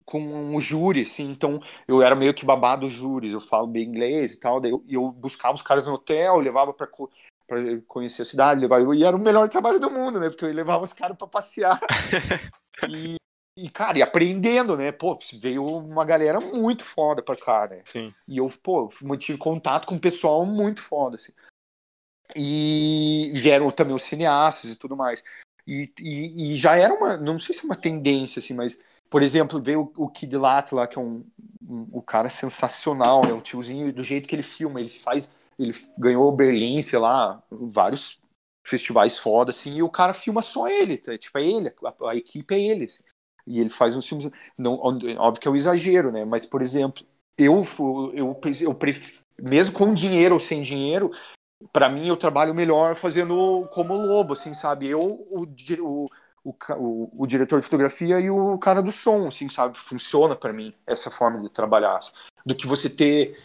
[0.05, 3.89] com um júri, assim, então eu era meio que babado dos júris, eu falo bem
[3.89, 6.87] inglês e tal, daí eu, eu buscava os caras no hotel, levava para
[7.47, 10.29] para conhecer a cidade, levava, e era o melhor trabalho do mundo, né?
[10.29, 11.81] Porque eu levava os caras para passear.
[12.89, 13.17] e,
[13.57, 14.93] e, cara, e aprendendo, né?
[14.93, 17.81] Pô, veio uma galera muito foda pra cá, né?
[17.85, 18.15] Sim.
[18.29, 21.33] E eu, pô, mantive contato com um pessoal muito foda, assim.
[22.35, 25.25] E vieram também os cineastas e tudo mais.
[25.67, 28.79] E, e, e, já era uma, não sei se é uma tendência, assim, mas,
[29.11, 31.25] por exemplo, veio o, o Kid Lato lá, que é um,
[31.67, 33.33] um, um cara sensacional, né?
[33.33, 38.21] Um tiozinho, do jeito que ele filma, ele faz, ele ganhou Berlim, sei lá, vários
[38.63, 41.17] festivais foda, assim, e o cara filma só ele, tá?
[41.17, 43.03] tipo, é ele, a, a equipe é ele, assim.
[43.47, 44.31] E ele faz uns filmes.
[44.59, 46.25] Não, óbvio que é um exagero, né?
[46.25, 47.05] Mas, por exemplo,
[47.39, 47.65] eu,
[48.15, 51.11] eu, eu prefiro, mesmo com dinheiro ou sem dinheiro,
[51.73, 54.89] para mim eu trabalho melhor fazendo como lobo, assim, sabe?
[54.89, 55.47] Eu, o,
[55.81, 56.09] o,
[56.45, 59.79] o, o, diretor de fotografia e o cara do som, assim, sabe?
[59.79, 62.01] Funciona para mim essa forma de trabalhar.
[62.45, 63.39] Do que você ter,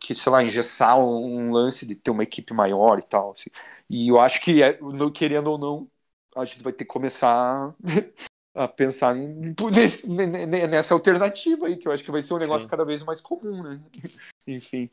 [0.00, 3.32] que, sei lá, engessar um lance de ter uma equipe maior e tal.
[3.32, 3.50] Assim.
[3.90, 4.78] E eu acho que, é,
[5.12, 5.88] querendo ou não,
[6.36, 7.74] a gente vai ter que começar
[8.58, 12.62] a pensar em, nesse, nessa alternativa aí, que eu acho que vai ser um negócio
[12.62, 12.70] Sim.
[12.70, 13.80] cada vez mais comum, né?
[14.46, 14.90] Enfim.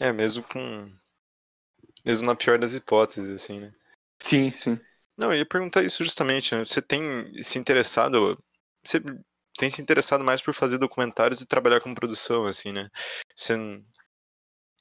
[0.00, 0.90] É, mesmo com.
[2.04, 3.74] Mesmo na pior das hipóteses, assim, né?
[4.22, 4.80] Sim, sim.
[5.16, 6.64] Não, eu ia perguntar isso justamente, né?
[6.64, 8.42] Você tem se interessado.
[8.82, 9.02] Você
[9.58, 12.88] tem se interessado mais por fazer documentários e trabalhar com produção, assim, né?
[13.36, 13.54] Você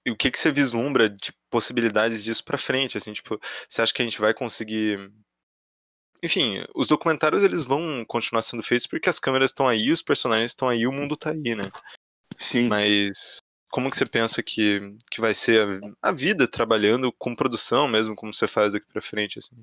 [0.05, 3.93] e o que, que você vislumbra de possibilidades disso para frente, assim, tipo, você acha
[3.93, 5.11] que a gente vai conseguir
[6.23, 10.51] enfim, os documentários eles vão continuar sendo feitos porque as câmeras estão aí, os personagens
[10.51, 11.63] estão aí, o mundo tá aí, né?
[12.39, 12.67] Sim.
[12.67, 13.39] Mas
[13.69, 18.15] como que você pensa que, que vai ser a, a vida trabalhando com produção mesmo,
[18.15, 19.55] como você faz daqui para frente, assim?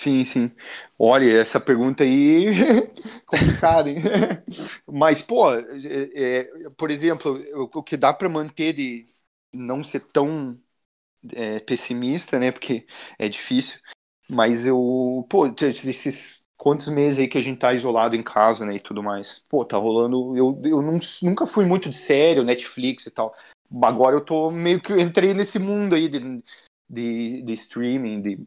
[0.00, 0.52] Sim, sim.
[0.98, 2.46] Olha, essa pergunta aí
[3.24, 3.96] complicada, hein?
[4.86, 7.40] Mas, pô, é, é, por exemplo,
[7.72, 9.06] o que dá para manter de
[9.52, 10.60] não ser tão
[11.32, 12.52] é, pessimista, né?
[12.52, 12.86] Porque
[13.18, 13.78] é difícil.
[14.30, 18.76] Mas eu, pô, esses quantos meses aí que a gente tá isolado em casa, né,
[18.76, 19.44] e tudo mais.
[19.48, 20.36] Pô, tá rolando.
[20.36, 23.34] Eu, eu não, nunca fui muito de sério, Netflix e tal.
[23.82, 26.42] Agora eu tô meio que entrei nesse mundo aí de,
[26.88, 28.38] de, de streaming, de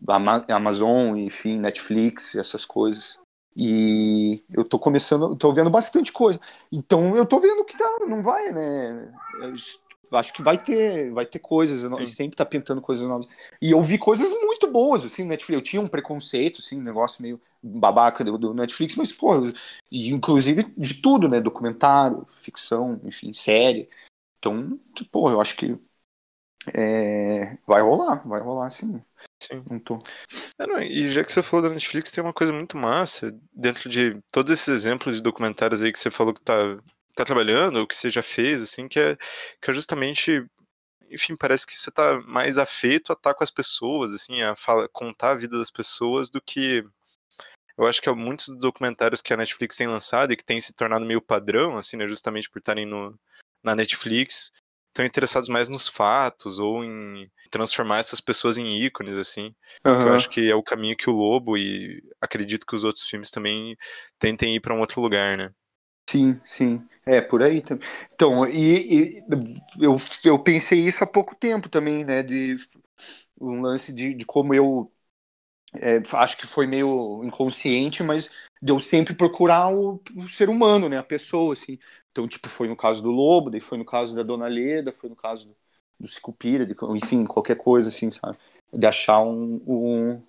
[0.50, 3.20] Amazon, enfim, Netflix, essas coisas.
[3.56, 6.40] E eu tô começando, tô vendo bastante coisa.
[6.72, 9.12] Então eu tô vendo que tá, não vai, né?
[10.12, 12.06] acho que vai ter, vai ter coisas, Sim.
[12.06, 13.28] sempre tá pintando coisas novas.
[13.62, 15.58] E eu vi coisas muito boas, assim, no Netflix.
[15.58, 19.34] Eu tinha um preconceito, assim, um negócio meio babaca do, do Netflix, mas, pô,
[19.92, 21.42] inclusive de tudo, né?
[21.42, 23.90] Documentário, ficção, enfim, série.
[24.40, 24.78] Então,
[25.12, 25.76] pô, eu acho que
[26.74, 29.02] é, vai rolar, vai rolar, sim.
[29.42, 29.64] Sim.
[29.70, 30.00] Não tô.
[30.60, 33.90] É, não, e já que você falou da Netflix, tem uma coisa muito massa dentro
[33.90, 36.78] de todos esses exemplos de documentários aí que você falou que tá
[37.16, 39.16] tá trabalhando, ou que você já fez, assim, que é,
[39.60, 40.46] que é justamente
[41.10, 44.88] enfim, parece que você tá mais afeito a estar com as pessoas, assim, a fala,
[44.90, 46.84] contar a vida das pessoas do que
[47.78, 50.60] eu acho que é muitos dos documentários que a Netflix tem lançado e que tem
[50.60, 53.18] se tornado meio padrão, assim, né, justamente por estarem no,
[53.64, 54.52] na Netflix,
[54.88, 59.54] estão interessados mais nos fatos ou em transformar essas pessoas em ícones, assim.
[59.86, 60.08] Uhum.
[60.08, 63.30] Eu acho que é o caminho que o Lobo e acredito que os outros filmes
[63.30, 63.78] também
[64.18, 65.52] tentem ir para um outro lugar, né?
[66.10, 66.88] Sim, sim.
[67.06, 67.88] É, por aí também.
[68.14, 69.24] Então, e, e,
[69.80, 72.24] eu, eu pensei isso há pouco tempo também, né?
[72.24, 72.58] De
[73.40, 74.92] um lance de, de como eu
[75.76, 78.32] é, acho que foi meio inconsciente, mas
[78.62, 80.98] de eu sempre procurar o, o, ser humano, né?
[80.98, 81.78] A pessoa, assim.
[82.12, 85.10] Então, tipo, foi no caso do Lobo, daí foi no caso da Dona Leda, foi
[85.10, 85.56] no caso do,
[86.00, 88.38] do de, enfim, qualquer coisa, assim, sabe?
[88.74, 89.62] De achar um.
[89.68, 90.22] um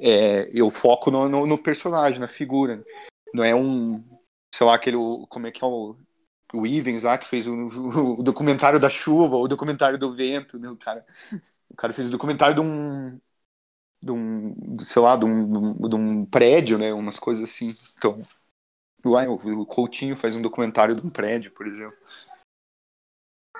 [0.00, 2.76] é, eu foco no, no, no personagem, na figura.
[2.76, 2.84] Né?
[3.34, 4.02] Não é um,
[4.54, 4.96] sei lá, aquele,
[5.28, 5.96] como é que é o,
[6.54, 10.70] o Ivens lá, que fez o, o, documentário da chuva, o documentário do vento, né,
[10.70, 11.04] o cara,
[11.68, 13.20] o cara fez o documentário de um,
[14.00, 18.20] de um, sei lá, de um, de um prédio, né, umas coisas assim, então,
[19.04, 21.96] o Coutinho faz um documentário de um prédio, por exemplo.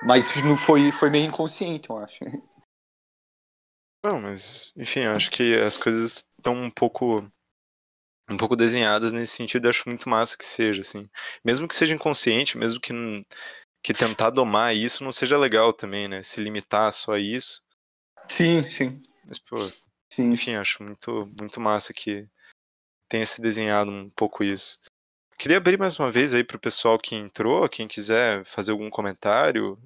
[0.01, 2.23] Mas não foi, foi meio inconsciente, eu acho.
[4.01, 7.29] Não, mas, enfim, acho que as coisas estão um pouco
[8.29, 11.09] um pouco desenhadas nesse sentido, eu acho muito massa que seja, assim.
[11.43, 12.93] Mesmo que seja inconsciente, mesmo que,
[13.83, 16.23] que tentar domar isso não seja legal também, né?
[16.23, 17.61] Se limitar só a isso.
[18.27, 19.01] Sim, sim.
[19.25, 19.57] Mas, pô,
[20.09, 20.31] sim.
[20.31, 22.27] enfim, acho muito, muito massa que
[23.07, 24.79] tenha se desenhado um pouco isso.
[25.37, 29.77] Queria abrir mais uma vez aí pro pessoal que entrou, quem quiser fazer algum comentário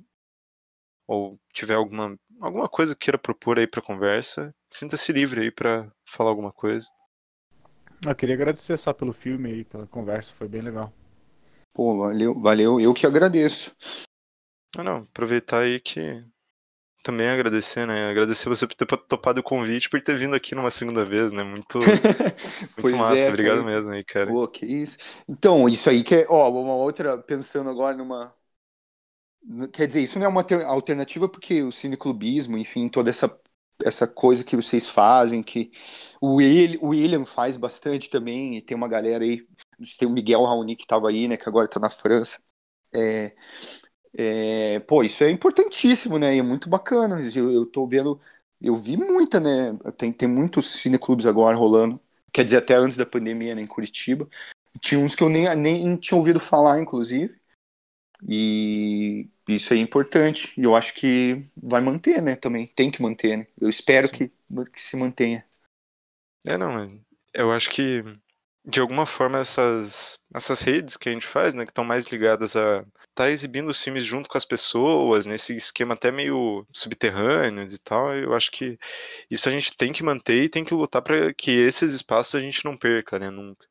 [1.07, 5.91] ou tiver alguma, alguma coisa que queira propor aí pra conversa, sinta-se livre aí para
[6.05, 6.87] falar alguma coisa.
[8.05, 10.93] Eu queria agradecer só pelo filme e pela conversa, foi bem legal.
[11.73, 13.75] Pô, valeu, valeu, eu que agradeço.
[14.77, 16.23] Ah, não, aproveitar aí que
[17.03, 18.09] também agradecer, né?
[18.09, 21.43] Agradecer você por ter topado o convite, por ter vindo aqui numa segunda vez, né?
[21.43, 21.79] Muito,
[22.81, 23.69] muito massa, é, obrigado cara.
[23.69, 24.27] mesmo aí, cara.
[24.27, 24.97] Pô, que isso.
[25.27, 28.33] Então, isso aí que é, ó, uma outra, pensando agora numa.
[29.73, 33.27] Quer dizer, isso não é uma alternativa porque o cineclubismo, enfim, toda essa
[33.83, 35.71] essa coisa que vocês fazem, que
[36.21, 39.47] o William faz bastante também, e tem uma galera aí,
[39.97, 42.41] tem o Miguel Raoni que estava aí, né, que agora está na França.
[42.93, 43.35] É,
[44.13, 48.19] é, pô, isso é importantíssimo, né, e é muito bacana, eu, eu tô vendo,
[48.61, 51.99] eu vi muita, né, tem, tem muitos cineclubes agora rolando,
[52.33, 54.27] quer dizer, até antes da pandemia, né, em Curitiba,
[54.81, 57.38] tinha uns que eu nem, nem tinha ouvido falar, inclusive,
[58.27, 60.53] e isso é importante.
[60.57, 62.35] E eu acho que vai manter, né?
[62.35, 63.47] Também tem que manter, né?
[63.59, 64.31] Eu espero que,
[64.73, 65.45] que se mantenha.
[66.45, 66.99] É, não,
[67.33, 68.03] eu acho que
[68.65, 72.55] de alguma forma essas, essas redes que a gente faz, né, que estão mais ligadas
[72.55, 77.65] a estar tá exibindo os filmes junto com as pessoas, nesse esquema até meio subterrâneo
[77.65, 78.77] e tal, eu acho que
[79.29, 82.39] isso a gente tem que manter e tem que lutar para que esses espaços a
[82.39, 83.68] gente não perca, né, nunca.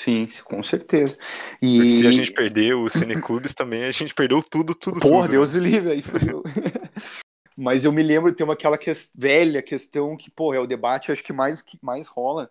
[0.00, 1.14] Sim, com certeza.
[1.60, 5.26] E Porque se a gente perdeu os cineclubes também, a gente perdeu tudo, tudo, Porra,
[5.26, 5.32] tudo.
[5.32, 5.60] Deus né?
[5.60, 6.42] livre, aí fodeu.
[7.54, 11.12] Mas eu me lembro, tem uma, aquela que, velha questão que, pô, é o debate,
[11.12, 12.50] acho que mais, que mais rola.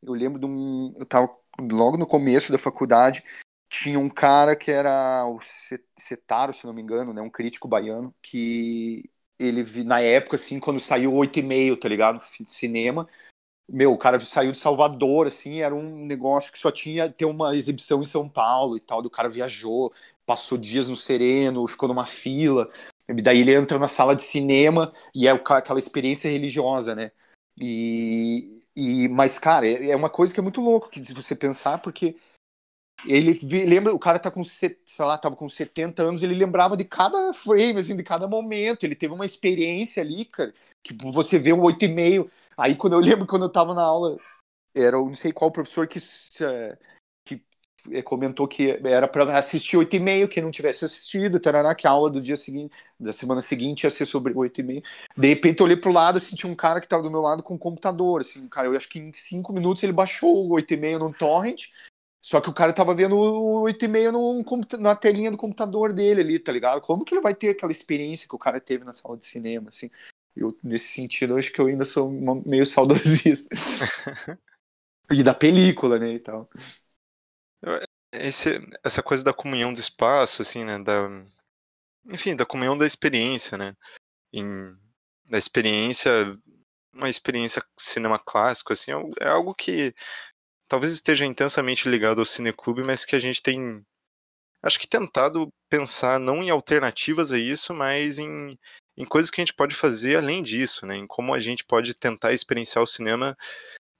[0.00, 0.94] Eu lembro de um.
[0.96, 1.28] Eu tava
[1.60, 3.24] logo no começo da faculdade,
[3.68, 5.40] tinha um cara que era o
[5.98, 10.78] Setaro, se não me engano, né, um crítico baiano, que ele na época, assim, quando
[10.78, 12.22] saiu 8 e meio, tá ligado?
[12.46, 13.08] Cinema.
[13.68, 17.56] Meu, o cara saiu de Salvador, assim, era um negócio que só tinha ter uma
[17.56, 19.00] exibição em São Paulo e tal.
[19.00, 19.92] Do cara viajou,
[20.26, 22.68] passou dias no Sereno, ficou numa fila.
[23.08, 27.10] E daí ele entra na sala de cinema e é aquela experiência religiosa, né?
[27.58, 31.34] E, e mas, cara, é, é uma coisa que é muito louco que se você
[31.34, 32.16] pensar, porque
[33.06, 36.84] ele lembra, o cara tá com, sei lá, tava com 70 anos, ele lembrava de
[36.84, 38.84] cada frame, assim, de cada momento.
[38.84, 42.30] Ele teve uma experiência ali, cara, que você vê um 8,5.
[42.56, 44.16] Aí quando eu lembro quando eu tava na aula,
[44.74, 45.98] era não sei qual professor que,
[47.24, 47.42] que
[47.92, 52.10] eh, comentou que era para assistir 8,5, quem não tivesse assistido, tarará, que a aula
[52.10, 54.82] do dia seguinte, da semana seguinte ia ser sobre 8,5.
[55.16, 57.42] De repente eu olhei pro lado, assim, tinha um cara que tava do meu lado
[57.42, 60.98] com um computador, assim, cara, eu acho que em 5 minutos ele baixou o 8,5
[60.98, 61.68] no torrent,
[62.24, 66.50] só que o cara tava vendo o 8,5 na telinha do computador dele ali, tá
[66.50, 66.80] ligado?
[66.80, 69.68] Como que ele vai ter aquela experiência que o cara teve na sala de cinema,
[69.68, 69.90] assim?
[70.36, 72.10] Eu, nesse sentido, acho que eu ainda sou
[72.44, 73.54] meio saudosista.
[75.10, 76.48] e da película, né, e tal.
[78.12, 81.08] Esse, essa coisa da comunhão do espaço, assim, né, da...
[82.06, 83.74] Enfim, da comunhão da experiência, né?
[84.32, 84.76] Em,
[85.24, 86.38] da experiência
[86.94, 89.94] uma experiência cinema clássico assim é, é algo que
[90.68, 93.84] talvez esteja intensamente ligado ao cineclube, mas que a gente tem,
[94.62, 98.58] acho que tentado pensar não em alternativas a isso, mas em,
[98.96, 100.96] em coisas que a gente pode fazer além disso, né?
[100.96, 103.36] Em como a gente pode tentar experienciar o cinema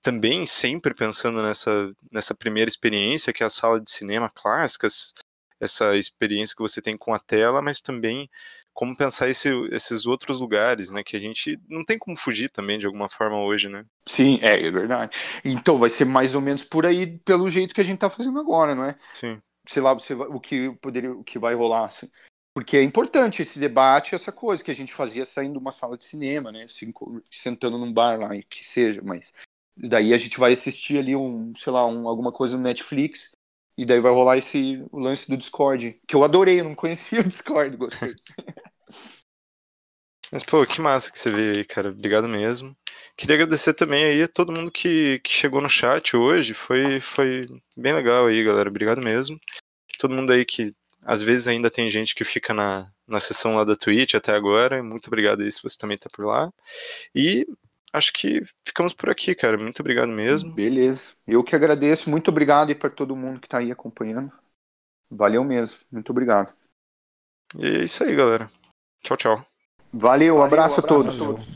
[0.02, 5.14] também sempre pensando nessa, nessa primeira experiência, que é a sala de cinema clássicas,
[5.58, 8.28] essa experiência que você tem com a tela, mas também
[8.74, 11.02] como pensar esse, esses outros lugares, né?
[11.02, 13.86] Que a gente não tem como fugir também de alguma forma hoje, né?
[14.06, 15.16] Sim, é, é verdade.
[15.44, 18.38] Então vai ser mais ou menos por aí, pelo jeito que a gente tá fazendo
[18.38, 18.98] agora, não é?
[19.14, 19.40] Sim.
[19.66, 22.10] Sei lá, você, o que poderia, o que vai rolar, assim.
[22.54, 25.98] Porque é importante esse debate, essa coisa que a gente fazia saindo de uma sala
[25.98, 26.62] de cinema, né?
[26.64, 26.92] Assim,
[27.28, 29.32] sentando num bar lá, que seja, mas
[29.76, 33.32] daí a gente vai assistir ali um, sei lá, um, alguma coisa no Netflix
[33.76, 37.20] e daí vai rolar esse o lance do Discord, que eu adorei, eu não conhecia
[37.20, 38.14] o Discord, gostei.
[40.30, 41.90] Mas, pô, que massa que você veio aí, cara.
[41.90, 42.76] Obrigado mesmo.
[43.16, 46.54] Queria agradecer também aí a todo mundo que, que chegou no chat hoje.
[46.54, 47.46] Foi, foi
[47.76, 48.68] bem legal aí, galera.
[48.68, 49.38] Obrigado mesmo.
[49.98, 50.74] Todo mundo aí que
[51.04, 54.82] às vezes ainda tem gente que fica na, na sessão lá da Twitch até agora.
[54.82, 56.52] Muito obrigado aí se você também tá por lá.
[57.14, 57.46] E
[57.92, 59.58] acho que ficamos por aqui, cara.
[59.58, 60.52] Muito obrigado mesmo.
[60.52, 61.08] Beleza.
[61.26, 62.10] Eu que agradeço.
[62.10, 64.32] Muito obrigado aí para todo mundo que tá aí acompanhando.
[65.10, 65.78] Valeu mesmo.
[65.92, 66.54] Muito obrigado.
[67.58, 68.50] E é isso aí, galera.
[69.02, 69.46] Tchau, tchau.
[69.92, 71.46] Valeu, um abraço, Valeu, um abraço a todos.